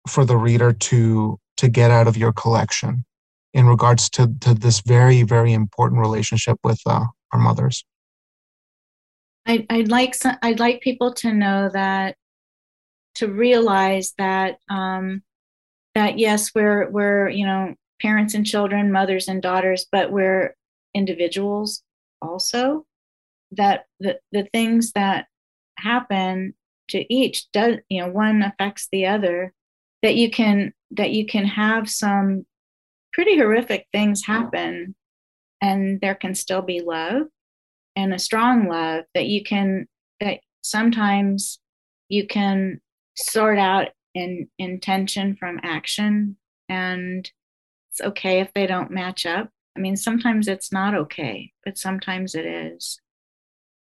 for 0.08 0.26
the 0.26 0.38
reader 0.38 0.74
to 0.74 1.39
to 1.58 1.70
get 1.70 1.91
out 1.91 2.08
of 2.08 2.18
your 2.18 2.34
collection? 2.34 3.06
in 3.54 3.68
regards 3.68 4.10
to, 4.10 4.34
to 4.41 4.54
this 4.54 4.82
very, 4.82 5.24
very 5.24 5.54
important 5.54 5.99
relationship 5.99 6.58
with 6.64 6.80
uh, 6.86 7.06
our 7.32 7.39
mothers? 7.39 7.84
I, 9.45 9.66
I'd 9.70 9.89
like 9.89 10.16
some, 10.16 10.38
I'd 10.41 10.60
like 10.60 10.82
people 10.82 11.14
to 11.16 11.34
know 11.34 11.70
that 11.74 12.16
to 13.16 13.28
realize 13.28 14.14
that 14.18 14.58
um, 14.70 15.24
that 15.95 16.18
yes, 16.18 16.52
we're 16.56 16.89
we're 16.89 17.28
you 17.30 17.45
know 17.45 17.76
parents 18.02 18.36
and 18.36 18.45
children, 18.45 18.91
mothers 18.91 19.28
and 19.28 19.41
daughters, 19.41 19.86
but 19.91 20.12
we're 20.12 20.56
individuals 20.94 21.84
also, 22.22 22.86
that 23.52 23.86
the, 24.00 24.20
the 24.32 24.48
things 24.54 24.92
that 24.94 25.28
happen 25.78 26.54
to 26.89 27.14
each 27.14 27.52
does 27.52 27.78
you 27.89 28.02
know 28.02 28.10
one 28.10 28.44
affects 28.44 28.88
the 28.92 29.06
other 29.06 29.54
that 30.02 30.16
you 30.16 30.30
can 30.30 30.74
that 30.92 31.12
you 31.12 31.26
can 31.26 31.46
have 31.46 31.89
some 31.89 32.46
pretty 33.14 33.38
horrific 33.38 33.88
things 33.92 34.26
happen 34.26 34.96
and 35.62 36.00
there 36.02 36.16
can 36.16 36.36
still 36.36 36.62
be 36.62 36.82
love 36.82 37.24
and 37.96 38.14
a 38.14 38.20
strong 38.20 38.68
love 38.68 39.06
that 39.14 39.28
you 39.28 39.44
can 39.44 39.88
that 40.20 40.39
sometimes 40.62 41.60
you 42.10 42.28
can 42.28 42.80
sort 43.16 43.58
out 43.58 43.89
in 44.14 44.48
intention 44.58 45.36
from 45.36 45.60
action 45.64 46.36
and 46.70 47.32
it's 47.89 48.02
okay 48.02 48.39
if 48.39 48.54
they 48.54 48.68
don't 48.68 48.92
match 48.92 49.26
up 49.26 49.50
i 49.76 49.80
mean 49.80 49.95
sometimes 49.95 50.47
it's 50.47 50.72
not 50.72 50.95
okay 50.95 51.51
but 51.63 51.78
sometimes 51.78 52.36
it 52.36 52.45
is. 52.45 52.99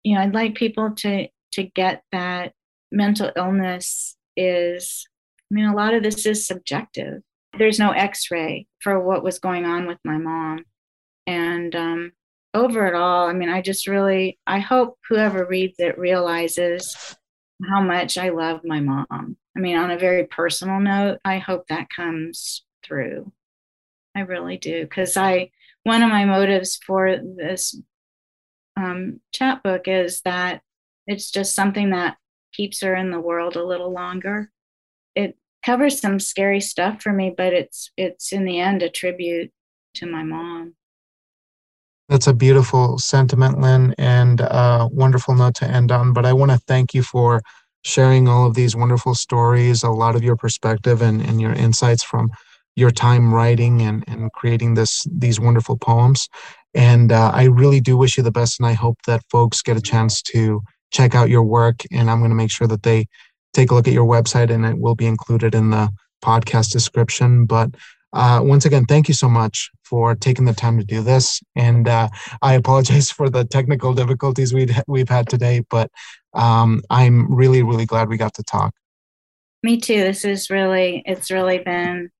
You 0.04 0.14
know 0.14 0.22
i'd 0.22 0.34
like 0.34 0.54
people 0.54 0.92
to 0.98 1.28
to 1.52 1.62
get 1.62 2.02
that 2.12 2.52
mental 2.90 3.30
illness 3.36 4.16
is 4.36 5.06
i 5.50 5.54
mean 5.54 5.66
a 5.66 5.74
lot 5.74 5.94
of 5.94 6.02
this 6.02 6.24
is 6.26 6.46
subjective. 6.46 7.22
There's 7.58 7.78
no 7.78 7.90
x-ray 7.90 8.66
for 8.80 9.00
what 9.00 9.24
was 9.24 9.38
going 9.38 9.64
on 9.64 9.86
with 9.86 9.98
my 10.04 10.18
mom. 10.18 10.64
And 11.26 11.74
um, 11.74 12.12
over 12.54 12.86
it 12.86 12.94
all 12.94 13.28
i 13.28 13.32
mean 13.32 13.48
i 13.48 13.60
just 13.60 13.86
really 13.86 14.38
i 14.46 14.58
hope 14.58 14.98
whoever 15.08 15.46
reads 15.46 15.78
it 15.78 15.98
realizes 15.98 17.16
how 17.68 17.80
much 17.82 18.16
i 18.16 18.30
love 18.30 18.60
my 18.64 18.80
mom. 18.80 19.36
I 19.56 19.60
mean 19.60 19.76
on 19.76 19.90
a 19.90 19.98
very 19.98 20.26
personal 20.26 20.80
note 20.80 21.18
i 21.24 21.38
hope 21.38 21.66
that 21.68 21.88
comes 21.94 22.64
through. 22.84 23.32
I 24.14 24.20
really 24.20 24.56
do 24.56 24.82
because 24.82 25.16
i 25.16 25.50
one 25.88 26.02
of 26.02 26.10
my 26.10 26.26
motives 26.26 26.78
for 26.86 27.16
this 27.16 27.74
um, 28.76 29.20
chapbook 29.32 29.88
is 29.88 30.20
that 30.20 30.60
it's 31.06 31.30
just 31.30 31.54
something 31.54 31.90
that 31.90 32.18
keeps 32.52 32.82
her 32.82 32.94
in 32.94 33.10
the 33.10 33.18
world 33.18 33.56
a 33.56 33.64
little 33.64 33.90
longer 33.90 34.50
it 35.14 35.38
covers 35.64 35.98
some 35.98 36.20
scary 36.20 36.60
stuff 36.60 37.00
for 37.02 37.12
me 37.12 37.32
but 37.34 37.54
it's 37.54 37.90
it's 37.96 38.32
in 38.32 38.44
the 38.44 38.60
end 38.60 38.82
a 38.82 38.90
tribute 38.90 39.50
to 39.94 40.04
my 40.06 40.22
mom 40.22 40.74
that's 42.08 42.26
a 42.26 42.32
beautiful 42.32 42.98
sentiment, 42.98 43.60
Lynn, 43.60 43.94
and 43.98 44.40
a 44.40 44.88
wonderful 44.90 45.34
note 45.34 45.56
to 45.56 45.66
end 45.66 45.92
on. 45.92 46.14
But 46.14 46.24
I 46.24 46.32
want 46.32 46.50
to 46.50 46.56
thank 46.56 46.94
you 46.94 47.02
for 47.02 47.42
sharing 47.84 48.26
all 48.26 48.46
of 48.46 48.54
these 48.54 48.74
wonderful 48.74 49.14
stories, 49.14 49.82
a 49.82 49.90
lot 49.90 50.16
of 50.16 50.22
your 50.22 50.34
perspective 50.34 51.02
and, 51.02 51.20
and 51.20 51.38
your 51.38 51.52
insights 51.52 52.02
from 52.02 52.30
your 52.78 52.90
time 52.92 53.34
writing 53.34 53.82
and, 53.82 54.04
and 54.06 54.32
creating 54.32 54.74
this 54.74 55.06
these 55.10 55.40
wonderful 55.40 55.76
poems. 55.76 56.28
And 56.74 57.10
uh, 57.10 57.32
I 57.34 57.44
really 57.44 57.80
do 57.80 57.96
wish 57.96 58.16
you 58.16 58.22
the 58.22 58.30
best, 58.30 58.60
and 58.60 58.66
I 58.66 58.74
hope 58.74 58.98
that 59.06 59.22
folks 59.30 59.62
get 59.62 59.76
a 59.76 59.82
chance 59.82 60.22
to 60.22 60.62
check 60.92 61.14
out 61.14 61.28
your 61.28 61.42
work. 61.42 61.82
And 61.90 62.08
I'm 62.08 62.20
going 62.20 62.30
to 62.30 62.36
make 62.36 62.52
sure 62.52 62.68
that 62.68 62.84
they 62.84 63.06
take 63.52 63.70
a 63.70 63.74
look 63.74 63.88
at 63.88 63.94
your 63.94 64.06
website, 64.06 64.50
and 64.50 64.64
it 64.64 64.78
will 64.78 64.94
be 64.94 65.06
included 65.06 65.54
in 65.54 65.70
the 65.70 65.90
podcast 66.24 66.70
description. 66.70 67.46
But 67.46 67.74
uh, 68.12 68.40
once 68.44 68.64
again, 68.64 68.86
thank 68.86 69.08
you 69.08 69.14
so 69.14 69.28
much 69.28 69.70
for 69.82 70.14
taking 70.14 70.44
the 70.44 70.52
time 70.52 70.78
to 70.78 70.84
do 70.84 71.02
this. 71.02 71.42
And 71.56 71.88
uh, 71.88 72.08
I 72.42 72.54
apologize 72.54 73.10
for 73.18 73.28
the 73.28 73.44
technical 73.44 73.92
difficulties 73.92 74.54
we 74.54 74.68
we've 74.86 75.08
had 75.08 75.28
today, 75.28 75.64
but 75.68 75.90
um, 76.32 76.82
I'm 76.90 77.34
really, 77.34 77.64
really 77.64 77.86
glad 77.86 78.08
we 78.08 78.18
got 78.18 78.34
to 78.34 78.44
talk. 78.44 78.72
Me 79.64 79.80
too. 79.80 80.04
This 80.04 80.24
is 80.24 80.50
really, 80.50 81.02
it's 81.04 81.32
really 81.32 81.58
been 81.58 82.10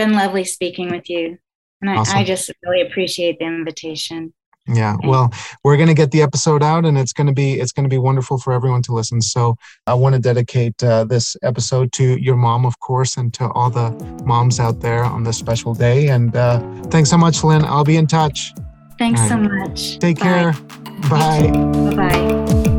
been 0.00 0.14
lovely 0.14 0.44
speaking 0.44 0.90
with 0.90 1.10
you, 1.10 1.38
and 1.80 1.90
I, 1.90 1.96
awesome. 1.96 2.16
I 2.16 2.24
just 2.24 2.50
really 2.62 2.86
appreciate 2.86 3.38
the 3.38 3.44
invitation. 3.44 4.32
Yeah 4.68 4.96
well 5.04 5.32
we're 5.64 5.76
going 5.76 5.88
to 5.88 5.94
get 5.94 6.10
the 6.10 6.20
episode 6.20 6.62
out 6.62 6.84
and 6.84 6.96
it's 6.98 7.14
going 7.14 7.26
to 7.26 7.32
be 7.32 7.54
it's 7.54 7.72
going 7.72 7.84
to 7.84 7.88
be 7.88 7.98
wonderful 7.98 8.38
for 8.38 8.52
everyone 8.52 8.82
to 8.82 8.92
listen. 8.92 9.20
So 9.20 9.56
i 9.86 9.94
want 9.94 10.14
to 10.14 10.20
dedicate 10.20 10.80
uh, 10.84 11.04
this 11.04 11.34
episode 11.42 11.92
to 11.92 12.04
your 12.18 12.36
mom 12.36 12.66
of 12.66 12.78
course 12.78 13.16
and 13.16 13.32
to 13.34 13.48
all 13.52 13.70
the 13.70 13.90
moms 14.24 14.60
out 14.60 14.80
there 14.80 15.02
on 15.02 15.24
this 15.24 15.38
special 15.38 15.74
day. 15.74 16.08
And 16.08 16.36
uh, 16.36 16.60
thanks 16.84 17.08
so 17.10 17.16
much 17.16 17.42
lynn. 17.42 17.64
I'll 17.64 17.84
be 17.84 17.96
in 17.96 18.06
touch. 18.06 18.52
Thanks 18.98 19.20
right. 19.20 19.28
so 19.30 19.38
much. 19.38 19.98
Take 19.98 20.18
Bye. 20.18 20.24
care. 20.24 20.52
Bye. 21.08 21.50
Bye 21.96 22.69